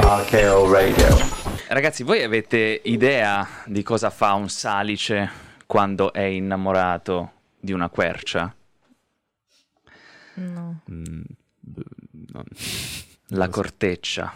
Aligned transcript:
RKO 0.00 0.72
Radio. 0.72 1.06
Ragazzi, 1.68 2.02
voi 2.02 2.22
avete 2.22 2.80
idea 2.84 3.46
di 3.66 3.82
cosa 3.82 4.08
fa 4.08 4.32
un 4.32 4.48
salice 4.48 5.30
quando 5.66 6.14
è 6.14 6.22
innamorato 6.22 7.32
di 7.60 7.72
una 7.72 7.90
quercia? 7.90 8.54
No. 10.34 10.80
Mm, 10.90 11.22
no. 12.32 12.44
La 13.28 13.48
corteccia. 13.48 14.32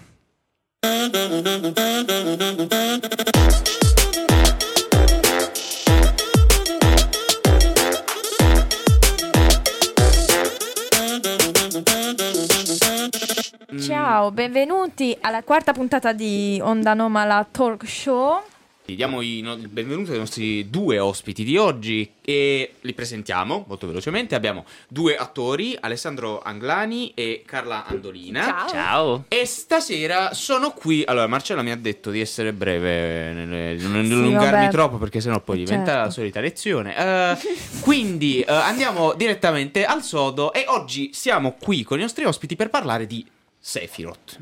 Ciao, 13.81 14.31
benvenuti 14.31 15.17
alla 15.21 15.43
quarta 15.43 15.73
puntata 15.73 16.13
di 16.13 16.59
Onda 16.63 16.93
Anomala 16.93 17.47
Talk 17.51 17.87
Show. 17.87 18.43
Diamo 18.87 19.21
il 19.21 19.67
benvenuto 19.69 20.13
ai 20.13 20.19
nostri 20.19 20.71
due 20.71 21.01
ospiti 21.01 21.43
di 21.43 21.57
oggi 21.57 22.09
e 22.23 22.75
li 22.83 22.95
presentiamo 22.95 23.65
molto 23.67 23.89
velocemente. 23.89 24.37
Abbiamo 24.37 24.65
due 24.89 25.17
attori, 25.17 25.77
Alessandro 25.81 26.41
Anglani 26.41 27.11
e 27.15 27.43
Carla 27.45 27.85
Andolina. 27.85 28.45
Ciao. 28.45 28.69
Ciao. 28.69 29.25
E 29.29 29.45
stasera 29.45 30.33
sono 30.35 30.71
qui. 30.71 31.03
Allora, 31.05 31.27
Marcella 31.27 31.63
mi 31.63 31.73
ha 31.73 31.77
detto 31.77 32.11
di 32.11 32.21
essere 32.21 32.53
breve, 32.53 33.33
non 33.33 33.77
Sì, 33.79 33.85
allungarmi 34.13 34.51
vabbè. 34.61 34.71
troppo 34.71 34.99
perché 34.99 35.21
sennò 35.21 35.41
poi 35.41 35.59
diventa 35.59 35.87
Certo. 35.87 36.05
la 36.05 36.11
solita 36.11 36.41
lezione. 36.41 36.97
Eh, 36.97 37.37
quindi 37.81 38.41
eh, 38.43 38.53
andiamo 38.53 39.15
direttamente 39.15 39.85
al 39.85 40.03
sodo 40.05 40.53
e 40.53 40.65
oggi 40.69 41.11
siamo 41.13 41.57
qui 41.61 41.83
con 41.83 41.99
i 41.99 42.03
nostri 42.03 42.25
ospiti 42.25 42.55
per 42.55 42.71
parlare 42.71 43.07
di 43.07 43.27
Sephiroth. 43.71 44.39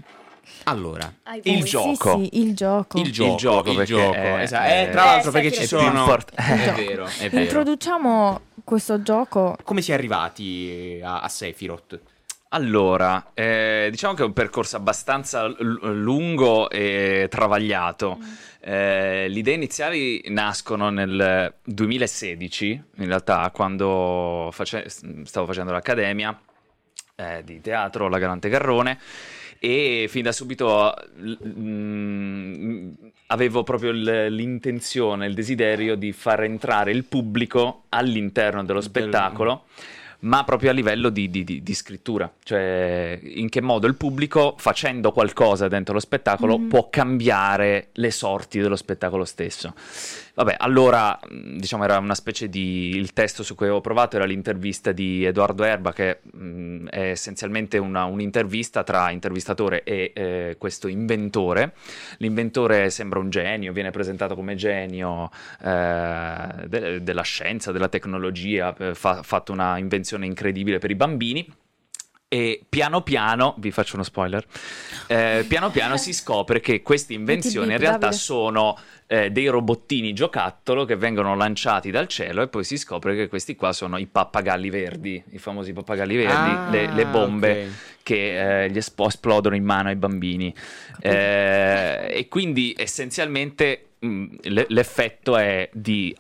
Allora, 0.65 1.11
Il 1.45 1.65
gioco. 1.65 2.19
Sì, 2.19 2.29
sì, 2.31 2.41
il 2.43 2.55
gioco. 2.55 2.99
il 3.01 3.11
gioco, 3.11 3.37
gioco, 3.37 3.71
il 3.71 3.85
gioco, 3.87 4.13
è- 4.13 4.41
esatto. 4.43 4.69
è- 4.69 4.83
Eh, 4.83 4.91
tra 4.91 5.05
l'altro 5.07 5.31
Eh, 5.31 5.33
perché 5.33 5.53
ci 5.53 5.67
sono... 5.67 5.99
Import- 6.01 6.33
È 6.37 6.73
vero, 6.75 7.07
è 7.07 7.31
vero. 7.31 7.43
Introduciamo 7.43 8.41
questo 8.65 9.01
gioco. 9.01 9.57
Come 9.65 9.81
si 9.81 9.93
è 9.93 9.95
arrivati 9.95 11.01
a, 11.03 11.21
a 11.23 11.29
Sephiroth? 11.31 12.01
Allora, 12.51 13.31
eh, 13.33 13.89
diciamo 13.91 14.13
che 14.13 14.23
è 14.23 14.27
un 14.27 14.35
percorso 14.35 14.77
abbastanza 14.77 15.47
l- 15.49 15.79
lungo 16.03 16.69
e 16.69 17.27
travagliato. 17.31 18.19
Eh, 18.61 19.27
le 19.29 19.39
idee 19.39 19.55
iniziali 19.55 20.23
nascono 20.29 20.91
nel 20.91 21.53
2016, 21.65 22.83
in 22.97 23.07
realtà, 23.07 23.51
quando 23.55 24.51
face- 24.53 24.87
stavo 25.25 25.47
facendo 25.47 25.73
l'accademia 25.73 26.39
eh, 27.17 27.43
di 27.45 27.61
teatro 27.61 28.07
alla 28.07 28.19
Galante 28.19 28.49
Garrone 28.49 28.99
e 29.59 30.07
fin 30.09 30.23
da 30.25 30.33
subito 30.33 30.93
l- 31.17 31.37
mm, 31.47 32.91
avevo 33.29 33.63
proprio 33.63 33.93
l- 33.93 34.27
l'intenzione, 34.31 35.27
il 35.27 35.35
desiderio 35.35 35.95
di 35.95 36.13
far 36.13 36.43
entrare 36.43 36.91
il 36.91 37.05
pubblico 37.05 37.85
all'interno 37.91 38.65
dello 38.65 38.81
Del- 38.81 38.89
spettacolo 38.89 39.65
ma 40.21 40.43
proprio 40.43 40.71
a 40.71 40.73
livello 40.73 41.11
di, 41.11 41.29
di- 41.29 41.45
di- 41.45 41.63
di 41.63 41.75
scrittura, 41.75 42.33
cioè 42.45 43.19
in 43.23 43.51
che 43.51 43.61
modo 43.61 43.87
il 43.87 43.95
pubblico, 43.95 44.55
facendo 44.57 45.13
qualcosa 45.13 45.69
dentro 45.69 45.93
lo 45.93 46.01
spettacolo, 46.01 46.57
Mhm. 46.57 46.69
può 46.69 46.89
cambiare 46.89 47.89
le 47.93 48.11
sorti 48.11 48.59
dello 48.59 48.77
spettacolo 48.77 49.27
stesso. 49.27 49.75
Vabbè, 50.35 50.57
allora, 50.59 51.17
mh, 51.29 51.59
diciamo, 51.59 51.85
era 51.85 51.99
una 51.99 52.17
specie 52.17 52.49
di... 52.49 52.89
il 52.97 53.13
testo 53.13 53.45
su 53.45 53.55
cui 53.55 53.67
avevo 53.67 53.81
provato 53.81 54.17
era 54.17 54.25
l'intervista 54.25 54.91
di 54.91 55.25
Edoardo 55.25 55.63
Erba, 55.63 55.93
che 55.93 56.21
mh, 56.23 56.89
è 56.89 57.11
essenzialmente 57.11 57.79
una- 57.79 58.05
un'intervista 58.05 58.83
tra 58.83 59.11
intervistatore 59.11 59.85
e 59.85 60.13
eh, 60.15 60.57
questo 60.59 60.89
inventore. 60.89 61.75
L'inventore 62.19 62.91
sembra 62.91 63.21
un 63.21 63.31
genio, 63.31 63.73
viene 63.73 63.91
presentato 63.91 64.35
come 64.35 64.57
genio 64.57 65.31
eh, 65.63 66.47
de- 66.67 67.03
della 67.03 67.23
scienza, 67.23 67.71
della 67.71 67.89
tecnologia, 67.89 68.75
eh, 68.77 68.95
fa- 68.95 69.19
ha 69.19 69.23
fatto 69.23 69.53
una 69.53 69.79
invenzione 69.79 70.27
incredibile 70.27 70.79
per 70.79 70.91
i 70.91 70.97
bambini. 70.97 71.47
E 72.27 72.65
piano 72.69 73.03
piano, 73.03 73.55
vi 73.59 73.71
faccio 73.71 73.95
uno 73.95 74.03
spoiler, 74.03 74.45
eh, 75.07 75.45
piano 75.47 75.71
piano 75.71 75.97
si 75.97 76.13
scopre 76.13 76.59
che 76.59 76.83
queste 76.83 77.13
invenzioni 77.15 77.73
in 77.73 77.79
realtà 77.79 78.11
sono 78.11 78.77
eh, 79.07 79.31
dei 79.31 79.49
robottini 79.49 80.13
giocattolo 80.13 80.85
che 80.85 80.97
vengono 80.97 81.35
lanciati 81.37 81.91
dal 81.91 82.07
cielo 82.09 82.43
e 82.43 82.49
poi 82.49 82.65
si 82.65 82.77
scopre 82.79 83.15
che 83.15 83.29
questi 83.29 83.55
qua 83.55 83.73
sono 83.73 83.99
i 83.99 84.07
pappagalli 84.07 84.71
verdi, 84.71 85.23
i 85.31 85.39
famosi 85.39 85.73
pappagalli 85.73 86.17
verdi, 86.17 86.51
Ah, 86.51 86.69
le, 86.71 86.93
le 86.93 87.07
bombe 87.07 87.51
ok. 87.67 87.69
che 88.03 88.65
eh, 88.65 88.71
gli 88.71 88.77
espo- 88.79 89.07
esplodono 89.09 89.55
in 89.57 89.65
mano 89.65 89.89
ai 89.89 89.97
bambini. 89.97 90.55
Eh, 91.01 92.07
e 92.19 92.29
quindi 92.29 92.75
essenzialmente 92.77 93.87
le- 94.05 94.67
l'effetto 94.69 95.37
è 95.39 95.69
di 95.73 96.15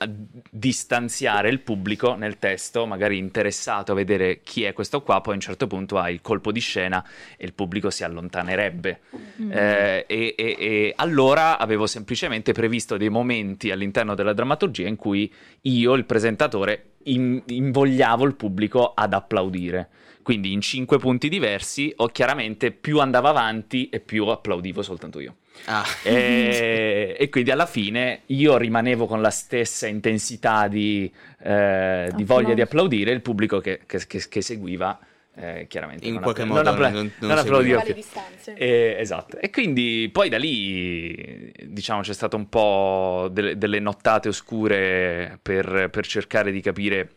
distanziare 0.51 1.49
il 1.51 1.61
pubblico 1.61 2.15
nel 2.15 2.39
testo, 2.39 2.87
magari 2.87 3.19
interessato 3.19 3.93
a 3.93 3.95
vedere 3.95 4.41
chi 4.43 4.63
è 4.65 4.73
questo 4.73 5.03
qua, 5.03 5.21
poi 5.21 5.33
a 5.33 5.37
un 5.37 5.43
certo 5.43 5.67
punto 5.67 5.99
ha 5.99 6.09
il 6.09 6.21
colpo 6.23 6.51
di 6.53 6.61
scena 6.61 7.05
e 7.37 7.45
il 7.45 7.53
pubblico 7.53 7.91
si 7.91 8.05
allontanerebbe. 8.05 9.01
Mm. 9.43 9.53
Eh, 9.53 10.05
e, 10.07 10.35
e- 10.37 10.57
e 10.59 10.93
allora 10.97 11.59
avevo 11.59 11.87
semplicemente 11.87 12.53
previsto 12.53 12.73
dei 12.97 13.09
momenti 13.09 13.71
all'interno 13.71 14.15
della 14.15 14.33
drammaturgia 14.33 14.87
in 14.89 14.97
cui 14.97 15.33
io, 15.63 15.95
il 15.95 16.05
presentatore, 16.05 16.91
in- 17.05 17.43
invogliavo 17.47 18.25
il 18.25 18.35
pubblico 18.35 18.93
ad 18.95 19.13
applaudire. 19.13 19.89
Quindi 20.23 20.53
in 20.53 20.63
cinque 20.63 20.99
punti 20.99 21.29
diversi, 21.29 21.93
o 21.97 22.07
chiaramente 22.07 22.71
più 22.71 22.99
andava 23.01 23.29
avanti 23.29 23.91
e 23.91 24.01
più 24.01 24.27
applaudivo 24.27 24.83
soltanto 24.83 25.21
io. 25.21 25.37
Ah. 25.67 25.85
E, 26.03 27.15
e 27.19 27.29
quindi 27.29 27.51
alla 27.51 27.67
fine 27.67 28.23
io 28.27 28.57
rimanevo 28.57 29.07
con 29.07 29.21
la 29.21 29.31
stessa 29.31 29.87
intensità 29.87 30.67
di, 30.67 31.13
eh, 31.43 32.11
di 32.15 32.25
voglia 32.25 32.55
di 32.55 32.63
applaudire, 32.63 33.13
il 33.13 33.21
pubblico 33.21 33.61
che, 33.61 33.81
che- 33.87 34.07
che- 34.07 34.25
che 34.29 34.41
seguiva 34.41 34.99
eh, 35.37 35.67
chiaramente 35.69 36.07
In 36.07 36.15
non 36.15 36.23
qualche 36.23 36.43
appla- 36.43 36.55
modo 36.55 36.71
non, 36.71 36.75
appla- 36.75 36.91
non- 36.91 37.13
non 37.19 37.29
non 37.31 37.39
applaudiva 37.39 37.81
più. 37.81 37.95
distanze. 37.95 38.55
Eh, 38.55 38.97
esatto, 38.99 39.39
e 39.39 39.51
quindi 39.51 40.09
poi 40.13 40.29
da 40.29 40.39
lì 40.39 41.53
diciamo 41.67 42.03
c'è 42.03 42.13
stato 42.15 42.37
un 42.37 42.49
po' 42.49 43.29
delle, 43.33 43.59
delle 43.59 43.81
nottate 43.81 44.29
oscure 44.29 45.39
per, 45.43 45.89
per 45.91 46.07
cercare 46.07 46.53
di 46.53 46.61
capire 46.61 47.11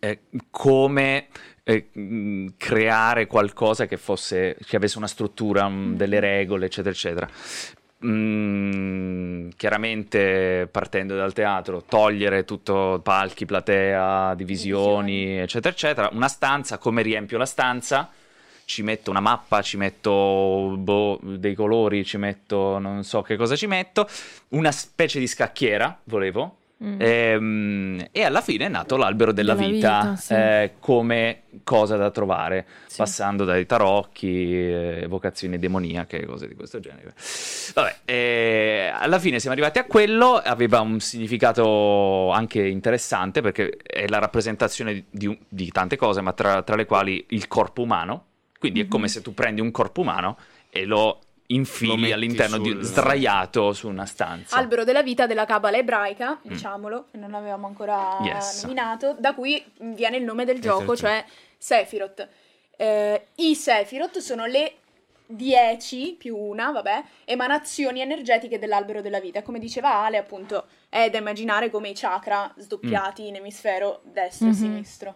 eh, 0.00 0.20
come 0.50 1.28
eh, 1.62 1.88
creare 2.56 3.26
qualcosa 3.26 3.86
che 3.86 3.96
fosse 3.96 4.56
che 4.66 4.76
avesse 4.76 4.98
una 4.98 5.06
struttura, 5.06 5.68
mh, 5.68 5.96
delle 5.96 6.20
regole, 6.20 6.66
eccetera, 6.66 6.90
eccetera. 6.94 7.28
Mm, 8.02 9.50
chiaramente 9.56 10.66
partendo 10.70 11.16
dal 11.16 11.34
teatro, 11.34 11.82
togliere 11.82 12.44
tutto 12.46 12.98
palchi, 13.02 13.44
platea, 13.44 14.34
divisioni, 14.34 15.38
eccetera, 15.38 15.74
eccetera. 15.74 16.08
Una 16.12 16.28
stanza, 16.28 16.78
come 16.78 17.02
riempio 17.02 17.36
la 17.36 17.44
stanza? 17.44 18.10
Ci 18.64 18.82
metto 18.82 19.10
una 19.10 19.20
mappa, 19.20 19.60
ci 19.60 19.76
metto 19.76 20.76
boh, 20.78 21.18
dei 21.22 21.54
colori, 21.54 22.04
ci 22.04 22.16
metto 22.16 22.78
non 22.78 23.04
so 23.04 23.20
che 23.20 23.36
cosa 23.36 23.54
ci 23.56 23.66
metto, 23.66 24.08
una 24.50 24.72
specie 24.72 25.18
di 25.18 25.26
scacchiera, 25.26 26.00
volevo, 26.04 26.59
Mm. 26.82 26.96
Ehm, 26.98 28.06
e 28.10 28.24
alla 28.24 28.40
fine 28.40 28.64
è 28.64 28.68
nato 28.68 28.96
l'albero 28.96 29.32
della, 29.32 29.54
Della 29.54 29.68
vita, 29.68 29.98
vita, 30.00 30.16
sì. 30.16 30.32
eh, 30.32 30.72
come 30.80 31.42
cosa 31.62 31.96
da 31.96 32.10
trovare, 32.10 32.66
Sì. 32.86 32.96
passando 32.96 33.44
dai 33.44 33.66
tarocchi, 33.66 34.54
eh, 34.54 35.00
evocazioni 35.02 35.58
demoniache, 35.58 36.24
cose 36.24 36.48
di 36.48 36.54
questo 36.54 36.80
genere. 36.80 37.12
Vabbè, 37.74 37.96
eh, 38.06 38.90
alla 38.94 39.18
fine 39.18 39.38
siamo 39.40 39.54
arrivati 39.54 39.78
a 39.78 39.84
quello, 39.84 40.36
aveva 40.36 40.80
un 40.80 41.00
significato 41.00 42.30
anche 42.30 42.66
interessante 42.66 43.42
perché 43.42 43.76
è 43.82 44.06
la 44.08 44.18
rappresentazione 44.18 45.04
di, 45.10 45.26
un- 45.26 45.36
di 45.48 45.70
tante 45.70 45.96
cose, 45.96 46.20
ma 46.22 46.32
tra, 46.32 46.62
tra 46.62 46.76
le 46.76 46.86
quali 46.86 47.24
il 47.28 47.46
corpo 47.46 47.82
umano. 47.82 48.24
Quindi 48.58 48.80
è 48.80 48.88
come 48.88 49.04
Mhm. 49.04 49.08
se 49.08 49.22
tu 49.22 49.34
prendi 49.34 49.60
un 49.60 49.70
corpo 49.70 50.00
umano 50.00 50.36
e 50.70 50.84
Lo 50.84 51.20
infili 51.54 52.12
all'interno 52.12 52.58
di 52.58 52.70
sul- 52.70 52.82
sdraiato 52.82 53.72
su 53.72 53.88
una 53.88 54.06
stanza. 54.06 54.56
Albero 54.56 54.84
della 54.84 55.02
vita 55.02 55.26
della 55.26 55.44
cabala 55.44 55.76
ebraica, 55.76 56.38
diciamolo, 56.42 57.06
che 57.10 57.16
non 57.16 57.34
avevamo 57.34 57.66
ancora 57.66 58.18
Mm. 58.20 58.24
Yes. 58.24 58.62
nominato, 58.64 59.14
da 59.18 59.34
cui 59.34 59.62
viene 59.78 60.16
il 60.16 60.24
nome 60.24 60.44
del 60.44 60.60
gioco, 60.60 60.96
certo. 60.96 61.06
cioè 61.06 61.24
Sephiroth. 61.58 62.28
Eh, 62.76 63.26
I 63.36 63.54
Sephiroth 63.54 64.18
sono 64.18 64.46
le 64.46 64.74
10 65.26 66.16
più 66.18 66.36
una, 66.36 66.72
vabbè, 66.72 67.04
emanazioni 67.24 68.00
energetiche 68.00 68.58
dell'albero 68.58 69.00
della 69.00 69.20
vita. 69.20 69.42
Come 69.42 69.58
diceva 69.60 69.94
Ale, 70.02 70.16
appunto, 70.16 70.66
è 70.88 71.08
da 71.10 71.18
immaginare 71.18 71.70
come 71.70 71.88
i 71.90 71.94
chakra 71.94 72.52
sdoppiati 72.56 73.28
in 73.28 73.36
emisfero 73.36 74.00
destro 74.04 74.46
e 74.48 74.50
Mhm. 74.50 74.56
sinistro. 74.56 75.14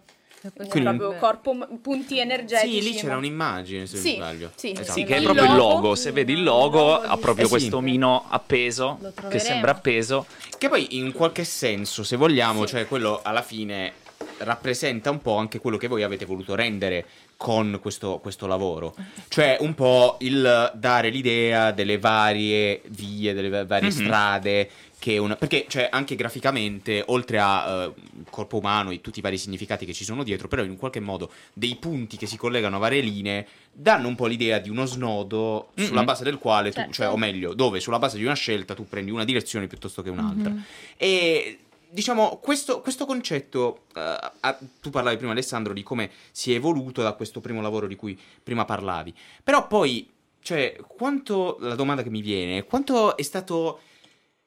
Quindi, 0.53 0.81
proprio 0.97 1.15
corpo, 1.19 1.57
punti 1.81 2.19
energetici. 2.19 2.83
Sì, 2.83 2.91
lì 2.93 2.97
c'era 2.97 3.17
un'immagine, 3.17 3.87
se 3.87 3.97
Sì, 3.97 4.17
non 4.19 4.27
sbaglio. 4.29 4.51
sì. 4.55 4.73
Esatto. 4.73 4.93
Sì, 4.93 5.05
che 5.05 5.17
è 5.17 5.23
proprio 5.23 5.45
il 5.45 5.55
logo. 5.55 5.95
Se 5.95 6.13
vedi 6.13 6.33
il 6.35 6.43
logo, 6.43 7.01
ha 7.01 7.17
proprio 7.17 7.45
Eh 7.45 7.49
sì. 7.49 7.51
questo 7.51 7.77
omino 7.79 8.27
appeso, 8.29 8.99
che 9.31 9.39
sembra 9.39 9.71
appeso. 9.71 10.27
Che 10.59 10.69
poi 10.69 10.97
in 10.99 11.13
qualche 11.13 11.45
senso, 11.45 12.03
se 12.03 12.17
vogliamo, 12.17 12.63
Sì. 12.67 12.73
cioè 12.73 12.87
quello 12.87 13.21
alla 13.23 13.43
fine 13.43 13.93
rappresenta 14.39 15.11
un 15.11 15.21
po' 15.23 15.37
anche 15.37 15.59
quello 15.61 15.77
che 15.77 15.87
voi 15.89 16.03
avete 16.03 16.25
voluto 16.25 16.55
rendere 16.55 17.07
con 17.37 17.79
questo, 17.81 18.19
questo 18.19 18.47
lavoro. 18.47 18.95
Cioè 19.29 19.57
un 19.61 19.75
po' 19.75 20.17
il 20.21 20.71
dare 20.75 21.09
l'idea 21.11 21.71
delle 21.73 21.99
varie 21.99 22.83
vie, 22.89 23.33
delle 23.33 23.49
va- 23.49 23.65
varie 23.65 23.89
Mhm. 23.91 23.95
strade. 23.95 24.71
Che 25.05 25.19
una, 25.19 25.37
perché 25.37 25.67
cioè, 25.69 25.89
anche 25.93 26.15
graficamente, 26.15 27.03
oltre 27.09 27.39
a 27.39 27.85
eh, 27.85 27.93
corpo 28.31 28.57
umano 28.57 28.91
e 28.91 29.03
tutti 29.03 29.19
i 29.19 29.23
vari 29.23 29.37
significati 29.37 29.85
che 29.85 29.93
ci 29.93 30.03
sono 30.03 30.23
dietro, 30.23 30.49
però 30.49 30.63
in 30.63 30.71
un 30.71 30.79
qualche 30.79 30.99
modo 30.99 31.31
dei 31.53 31.77
punti 31.77 32.17
che 32.17 32.25
si 32.25 32.39
collegano 32.39 32.77
a 32.77 32.79
varie 32.79 33.03
linee 33.03 33.47
danno 33.71 34.09
un 34.09 34.15
po' 34.15 34.25
l'idea 34.25 34.59
di 34.61 34.71
uno 34.71 34.87
snodo 34.87 35.73
sulla 35.75 36.01
Mhm. 36.01 36.07
base 36.07 36.25
del 36.25 36.39
quale 36.39 36.71
tu, 36.71 36.77
Certo. 36.77 36.93
cioè, 36.95 37.09
o 37.11 37.19
meglio, 37.19 37.53
dove 37.53 37.81
sulla 37.81 37.99
base 37.99 38.17
di 38.17 38.25
una 38.25 38.33
scelta 38.33 38.73
tu 38.73 38.89
prendi 38.89 39.11
una 39.11 39.25
direzione 39.25 39.67
piuttosto 39.67 40.01
che 40.01 40.09
un'altra. 40.09 40.49
Mhm. 40.49 40.65
E 40.97 41.59
diciamo, 41.91 42.39
questo, 42.43 42.81
questo 42.81 43.05
concetto, 43.05 43.81
eh, 43.95 44.01
ah, 44.41 44.59
tu 44.81 44.89
parlavi 44.89 45.19
prima 45.19 45.33
Alessandro 45.33 45.75
di 45.75 45.83
come 45.83 46.11
si 46.31 46.51
è 46.53 46.55
evoluto 46.57 47.03
da 47.03 47.13
questo 47.13 47.43
primo 47.43 47.61
lavoro 47.61 47.87
di 47.87 47.95
cui 47.95 48.19
prima 48.43 48.65
parlavi, 48.65 49.13
però 49.43 49.67
poi, 49.67 50.09
cioè, 50.41 50.77
quanto, 50.87 51.59
la 51.61 51.75
domanda 51.75 52.03
che 52.03 52.09
mi 52.09 52.23
viene, 52.23 52.65
quanto 52.65 53.19
è 53.19 53.23
stato, 53.23 53.81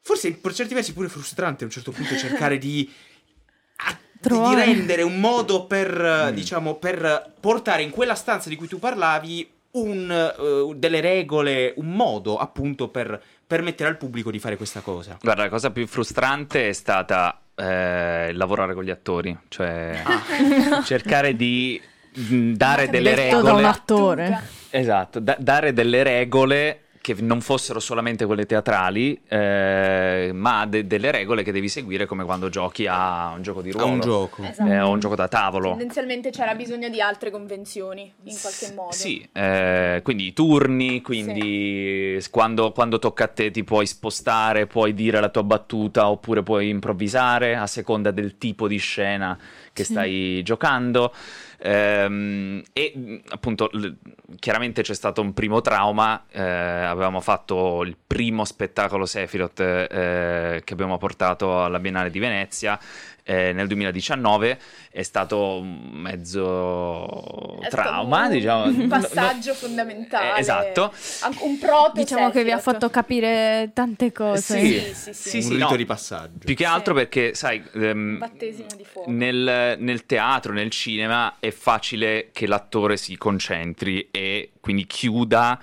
forse 0.08 0.32
per 0.32 0.54
certi 0.54 0.74
versi 0.74 0.94
pure 0.94 1.10
frustrante 1.10 1.64
a 1.64 1.68
un 1.68 1.72
certo 1.74 1.92
punto 1.92 2.16
cercare 2.16 2.58
di... 2.60 2.90
a- 3.78 3.98
di 4.22 4.56
rendere 4.56 5.02
un 5.04 5.20
modo 5.20 5.66
per, 5.66 6.30
Mm. 6.32 6.34
diciamo, 6.34 6.76
per 6.76 7.34
portare 7.40 7.82
in 7.84 7.90
quella 7.92 8.16
stanza 8.16 8.48
di 8.50 8.56
cui 8.56 8.68
tu 8.68 8.80
parlavi 8.80 9.50
un, 9.72 10.10
eh, 10.10 10.76
delle 10.76 11.02
regole, 11.02 11.74
un 11.76 11.92
modo 11.92 12.38
appunto 12.38 12.88
per 12.88 13.22
permettere 13.46 13.90
al 13.90 13.98
pubblico 13.98 14.32
di 14.32 14.40
fare 14.40 14.56
questa 14.58 14.80
cosa. 14.80 15.18
Guarda, 15.22 15.44
la 15.44 15.50
cosa 15.50 15.72
più 15.72 15.86
frustrante 15.88 16.70
è 16.70 16.74
stata 16.74 17.40
eh, 17.54 18.32
lavorare 18.34 18.74
con 18.74 18.84
gli 18.84 18.90
attori, 18.90 19.38
cioè 19.50 20.02
Ah. 20.04 20.82
cercare 20.84 21.36
di 21.36 21.80
mh, 22.14 22.54
dare 22.54 22.90
delle 22.90 23.14
Detto 23.14 23.42
da 23.42 23.52
un 23.52 23.58
regole. 23.58 23.68
attore. 23.68 24.42
Esatto, 24.70 25.20
da- 25.20 25.38
dare 25.40 25.74
delle 25.74 26.02
regole 26.04 26.86
che 27.14 27.22
non 27.22 27.40
fossero 27.40 27.80
solamente 27.80 28.26
quelle 28.26 28.46
teatrali, 28.46 29.18
eh, 29.28 30.32
ma 30.34 30.66
de- 30.66 30.86
delle 30.88 31.10
regole 31.12 31.42
che 31.44 31.52
devi 31.54 31.70
seguire 31.70 32.06
come 32.06 32.26
quando 32.26 32.50
giochi 32.50 32.86
a 32.86 33.32
un 33.34 33.42
gioco 33.42 33.62
di 33.62 33.70
A 33.70 33.74
ruolo. 33.74 33.88
un 33.92 34.00
gioco. 34.02 34.44
Esatto. 34.44 34.70
eh, 34.70 34.80
o 34.82 34.90
un 34.90 35.00
gioco 35.00 35.16
da 35.16 35.28
tavolo. 35.30 35.70
Tendenzialmente 35.70 36.32
c'era 36.32 36.54
bisogno 36.56 36.90
di 36.90 37.00
altre 37.00 37.32
convenzioni, 37.32 38.12
in 38.24 38.36
qualche 38.42 38.74
modo. 38.76 38.92
Sì, 38.92 39.26
eh, 39.32 40.02
quindi 40.04 40.28
i 40.28 40.34
turni, 40.34 41.02
quindi 41.02 42.18
s- 42.20 42.30
quando, 42.30 42.72
quando 42.72 43.00
tocca 43.00 43.26
a 43.26 43.28
te 43.28 43.52
ti 43.52 43.64
puoi 43.64 43.86
spostare, 43.86 44.68
puoi 44.68 44.94
dire 44.94 45.20
la 45.22 45.30
tua 45.30 45.44
battuta 45.44 46.10
oppure 46.10 46.44
puoi 46.44 46.68
improvvisare 46.70 47.56
a 47.56 47.68
seconda 47.68 48.12
del 48.12 48.38
tipo 48.38 48.68
di 48.68 48.78
scena 48.78 49.38
che 49.72 49.84
Sì. 49.86 49.92
stai 49.94 50.42
giocando. 50.44 51.14
Ehm, 51.60 52.62
e 52.74 53.22
appunto 53.30 53.70
l- 53.72 53.96
chiaramente 54.40 54.82
c'è 54.84 54.94
stato 54.94 55.22
un 55.22 55.34
primo 55.34 55.62
trauma, 55.62 56.26
eh, 56.30 56.42
avevamo 56.42 57.20
fatto 57.22 57.84
il 57.84 57.98
primo 58.06 58.46
spettacolo 58.46 59.06
Sephiroth 59.06 59.60
eh, 59.60 60.62
che 60.64 60.74
abbiamo 60.74 60.98
portato 60.98 61.64
alla 61.64 61.80
Biennale 61.80 62.10
di 62.10 62.20
Venezia 62.20 62.80
eh, 63.28 63.52
nel 63.52 63.68
2019, 63.68 64.58
è 64.90 65.04
stato 65.04 65.58
un 65.60 65.90
mezzo 65.92 67.60
È 67.62 67.68
stato 67.68 67.76
trauma, 67.76 68.26
un- 68.26 68.32
diciamo. 68.32 68.64
Un 68.78 68.88
passaggio 68.88 69.50
no- 69.50 69.56
fondamentale. 69.56 70.36
Eh, 70.38 70.40
esatto. 70.40 70.94
Un 71.42 71.60
proto 71.60 71.92
Diciamo 71.96 72.30
che 72.32 72.44
vi 72.46 72.52
ha 72.52 72.58
fatto 72.58 72.90
capire 72.90 73.72
tante 73.74 74.14
cose. 74.14 74.60
Sì. 74.60 74.80
Sì, 74.80 74.94
sì, 74.94 75.14
sì. 75.14 75.42
Sì, 75.42 75.48
un 75.48 75.54
rito 75.58 75.70
no. 75.72 75.76
di 75.76 75.86
passaggio. 75.86 76.38
Più 76.46 76.56
che 76.56 76.66
altro 76.66 76.94
perché, 76.94 77.34
sai, 77.34 77.62
ehm, 77.74 78.18
Battesimo 78.18 78.68
di 78.78 78.86
fuoco. 78.86 79.12
nel, 79.12 79.76
nel 79.78 80.06
teatro, 80.06 80.54
nel 80.54 80.70
cinema 80.70 81.36
è 81.40 81.52
facile 81.52 82.30
che 82.32 82.48
l'attore 82.48 82.96
si 82.96 83.18
concentri 83.18 84.08
e 84.10 84.52
quindi 84.62 84.88
chiuda 84.88 85.60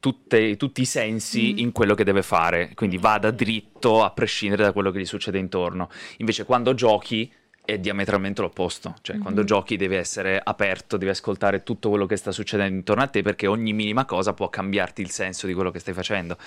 tutte- 0.00 0.56
tutti 0.56 0.80
i 0.82 0.84
sensi 0.84 1.52
Mm. 1.54 1.58
in 1.58 1.72
quello 1.72 1.94
che 1.94 2.04
deve 2.04 2.22
fare, 2.22 2.72
quindi 2.74 2.98
vada 2.98 3.30
dritto 3.30 4.04
a 4.04 4.10
prescindere 4.10 4.62
da 4.62 4.72
quello 4.72 4.90
che 4.90 5.00
gli 5.00 5.04
succede 5.06 5.38
intorno. 5.38 5.88
Invece 6.18 6.44
quando 6.44 6.74
giochi 6.74 7.30
è 7.64 7.78
diametralmente 7.78 8.42
l'opposto, 8.42 8.94
cioè 9.02 9.18
quando 9.18 9.40
Mhm. 9.40 9.46
giochi 9.46 9.76
devi 9.76 9.96
essere 9.96 10.40
aperto, 10.42 10.96
devi 10.96 11.10
ascoltare 11.10 11.64
tutto 11.64 11.88
quello 11.88 12.06
che 12.06 12.16
sta 12.16 12.30
succedendo 12.30 12.76
intorno 12.76 13.02
a 13.02 13.08
te 13.08 13.22
perché 13.22 13.48
ogni 13.48 13.72
minima 13.72 14.04
cosa 14.04 14.32
può 14.34 14.48
cambiarti 14.48 15.02
il 15.02 15.10
senso 15.10 15.48
di 15.48 15.54
quello 15.54 15.72
che 15.72 15.80
stai 15.80 15.92
facendo. 15.94 16.38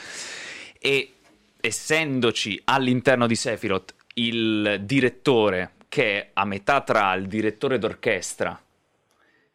E 0.80 1.12
essendoci 1.60 2.62
all'interno 2.66 3.28
di 3.28 3.36
Sephiroth 3.36 3.94
il 4.16 4.80
direttore 4.84 5.72
che 5.90 6.04
è 6.22 6.30
a 6.34 6.46
metà 6.46 6.82
tra 6.82 7.14
il 7.16 7.28
direttore 7.28 7.78
d'orchestra 7.80 8.58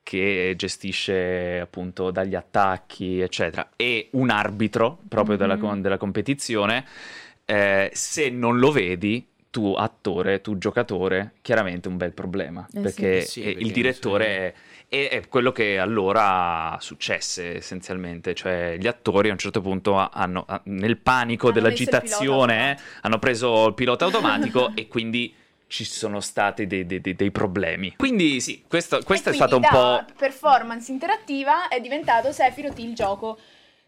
che 0.05 0.53
gestisce 0.57 1.59
appunto 1.61 2.13
dagli 2.13 2.37
attacchi 2.37 3.19
eccetera 3.21 3.71
e 3.75 4.09
un 4.13 4.31
arbitro 4.31 5.01
proprio 5.09 5.37
della, 5.37 5.55
Mhm. 5.57 5.61
con- 5.61 5.81
della 5.81 5.97
competizione 5.97 6.85
eh, 7.47 7.91
se 7.93 8.31
non 8.31 8.59
lo 8.59 8.71
vedi 8.71 9.27
tu 9.51 9.75
attore, 9.77 10.41
tu 10.41 10.59
giocatore, 10.59 11.35
chiaramente 11.41 11.87
un 11.89 11.97
bel 11.97 12.13
problema, 12.13 12.67
Eh 12.67 12.77
sì. 12.77 12.81
perché, 12.81 13.17
Eh 13.19 13.21
sì, 13.21 13.41
eh, 13.41 13.45
perché 13.45 13.59
il 13.61 13.71
direttore 13.73 14.27
è, 14.27 14.55
è- 14.89 15.09
è 15.11 15.29
quello 15.29 15.53
che 15.53 15.79
allora 15.79 16.77
successe 16.81 17.57
essenzialmente, 17.57 18.35
cioè 18.35 18.77
gli 18.81 18.89
attori 18.89 19.29
a 19.29 19.33
un 19.33 19.39
certo 19.39 19.61
punto 19.61 19.97
ha- 19.97 20.11
hanno, 20.13 20.45
ha- 20.49 20.61
nel 20.65 20.97
panico 20.97 21.47
Hanno 21.47 21.55
dell'agitazione, 21.55 22.73
eh, 22.77 22.81
hanno 23.03 23.19
preso 23.21 23.69
il 23.69 23.75
pilota 23.75 24.07
automatico 24.07 24.73
e 24.75 24.89
quindi 24.89 25.33
ci 25.75 25.85
sono 25.85 26.21
stati 26.21 26.67
dei, 26.69 26.87
dei- 26.87 27.01
dei- 27.01 27.17
dei 27.17 27.31
problemi. 27.33 27.95
Quindi 27.97 28.41
sì, 28.41 28.63
questo, 28.69 29.01
questo 29.03 29.31
E 29.31 29.33
è 29.33 29.35
stato 29.35 29.57
un 29.57 29.63
po'... 29.69 30.05
performance 30.17 30.93
interattiva 30.93 31.67
è 31.69 31.81
diventato 31.81 32.31
Sephiroth 32.31 32.79
il 32.79 32.95
gioco 32.95 33.39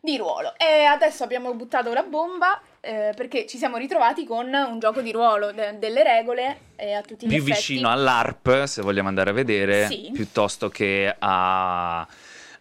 di 0.00 0.16
ruolo. 0.16 0.54
E 0.56 0.84
adesso 0.84 1.22
abbiamo 1.22 1.54
buttato 1.54 1.92
la 1.92 2.02
bomba 2.02 2.60
eh, 2.80 3.12
perché 3.16 3.46
ci 3.46 3.56
siamo 3.58 3.76
ritrovati 3.76 4.24
con 4.24 4.46
un 4.52 4.78
gioco 4.80 5.00
di 5.00 5.10
ruolo, 5.12 5.52
de- 5.52 5.78
delle 5.78 6.02
regole 6.02 6.58
e 6.76 6.92
a 6.92 7.02
tutti 7.02 7.26
gli 7.26 7.28
più 7.28 7.38
effetti. 7.38 7.52
vicino 7.52 7.90
all'ARP, 7.90 8.64
se 8.64 8.82
vogliamo 8.82 9.08
andare 9.08 9.30
a 9.30 9.32
vedere, 9.32 9.86
Sì. 9.86 10.10
piuttosto 10.12 10.68
che 10.68 11.14
a, 11.18 12.00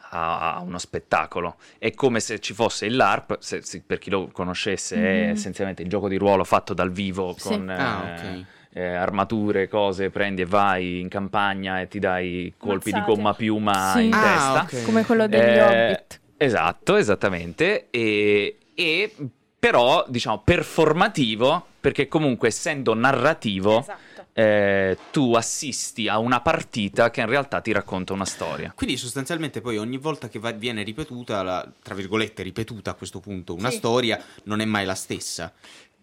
a- 0.10 0.60
uno 0.63 0.78
spettacolo. 0.80 1.57
È 1.78 1.94
come 1.94 2.19
se 2.19 2.39
ci 2.39 2.54
fosse 2.54 2.86
il 2.88 2.95
LARP, 2.95 3.38
se- 3.39 3.62
se- 3.63 3.83
per 3.86 4.00
chi 4.00 4.10
lo 4.10 4.28
conoscesse, 4.31 4.95
è 4.95 5.24
Mhm. 5.25 5.31
essenzialmente 5.31 5.81
il 5.83 5.89
gioco 5.89 6.07
di 6.07 6.18
ruolo 6.18 6.44
fatto 6.44 6.74
dal 6.74 6.92
vivo 6.92 7.36
Sì. 7.38 7.48
con 7.48 7.69
Ah, 7.69 8.04
eh, 8.07 8.30
ok. 8.39 8.45
Eh, 8.77 8.83
armature, 8.94 9.69
cose, 9.69 10.10
prendi 10.10 10.42
e 10.42 10.45
vai 10.45 11.00
in 11.00 11.07
campagna 11.07 11.80
e 11.80 11.88
ti 11.88 11.98
dai 11.98 12.54
colpi 12.57 12.92
Mazzate. 12.92 13.10
di 13.10 13.16
gomma 13.16 13.33
piuma 13.33 13.94
Sì. 13.95 14.06
in 14.07 14.13
Ah, 14.13 14.19
testa. 14.66 14.77
ok. 14.80 14.83
Come 14.86 15.06
quello 15.06 15.27
degli 15.27 15.42
Eh, 15.57 15.62
Hobbit. 15.62 16.19
Esatto, 16.36 16.98
esattamente. 16.98 17.88
E, 17.89 18.57
e 18.75 19.16
però, 19.57 20.04
diciamo, 20.10 20.42
performativo, 20.44 21.66
perché 21.80 22.07
comunque 22.09 22.49
essendo 22.49 22.94
narrativo, 22.94 23.80
Esatto. 23.80 24.26
eh, 24.33 24.97
tu 25.11 25.33
assisti 25.35 26.09
a 26.09 26.18
una 26.19 26.42
partita 26.42 27.09
che 27.09 27.21
in 27.21 27.28
realtà 27.28 27.61
ti 27.61 27.71
racconta 27.71 28.11
una 28.11 28.26
storia. 28.26 28.73
Quindi 28.76 28.97
sostanzialmente 28.97 29.61
poi 29.61 29.78
ogni 29.78 29.97
volta 29.97 30.28
che 30.28 30.38
va- 30.40 30.52
viene 30.52 30.83
ripetuta, 30.83 31.42
la, 31.44 31.66
tra 31.81 31.95
virgolette 31.95 32.44
ripetuta 32.44 32.92
a 32.92 32.94
questo 32.95 33.19
punto, 33.21 33.54
una 33.56 33.69
Sì. 33.69 33.78
storia 33.78 34.21
non 34.44 34.59
è 34.59 34.66
mai 34.66 34.83
la 34.85 34.95
stessa. 34.95 35.54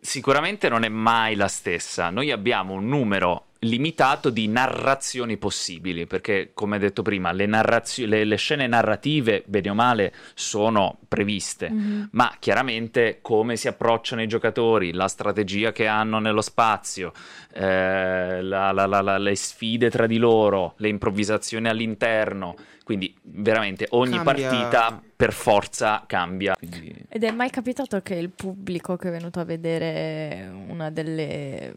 Sicuramente 0.05 0.69
non 0.69 0.83
è 0.83 0.89
mai 0.89 1.37
la 1.37 1.47
stessa. 1.47 2.11
Noi 2.11 2.33
abbiamo 2.33 2.75
un 2.75 2.89
numero 2.89 3.45
limitato 3.65 4.31
di 4.31 4.49
narrazioni 4.49 5.37
possibili, 5.37 6.07
perché 6.07 6.51
come 6.53 6.79
detto 6.79 7.03
prima, 7.03 7.31
le, 7.33 7.47
narrazio- 7.47 8.07
le- 8.07 8.25
le 8.25 8.37
scene 8.37 8.67
narrative, 8.67 9.45
bene 9.47 9.71
o 9.71 9.75
male, 9.75 10.13
sono 10.35 10.99
previste. 11.09 11.71
Mhm. 11.71 12.09
ma 12.13 12.35
chiaramente 12.39 13.19
come 13.23 13.57
si 13.57 13.69
approcciano 13.69 14.23
i 14.23 14.27
giocatori, 14.27 14.93
la 14.93 15.07
strategia 15.09 15.73
che 15.73 15.87
hanno 15.87 16.19
nello 16.19 16.41
spazio, 16.43 17.13
eh, 17.53 18.43
la- 18.43 18.73
la- 18.73 18.87
la- 18.87 19.01
la- 19.01 19.19
le 19.19 19.35
sfide 19.37 19.91
tra 19.91 20.07
di 20.07 20.19
loro, 20.19 20.75
le 20.79 20.89
improvvisazioni 20.89 21.69
all'interno, 21.69 22.55
quindi 22.85 23.15
veramente 23.23 23.87
ogni 23.91 24.17
Cambia- 24.17 24.49
partita 24.49 25.03
per 25.15 25.33
forza 25.33 26.03
cambia. 26.07 26.55
Quindi- 26.57 26.95
Ed 27.09 27.23
è 27.25 27.31
mai 27.31 27.51
capitato 27.51 28.01
che 28.01 28.15
il 28.15 28.31
pubblico 28.31 28.97
che 28.97 29.09
è 29.09 29.11
venuto 29.13 29.41
a 29.41 29.45
vedere 29.45 30.51
una 30.69 30.91
delle... 30.91 31.75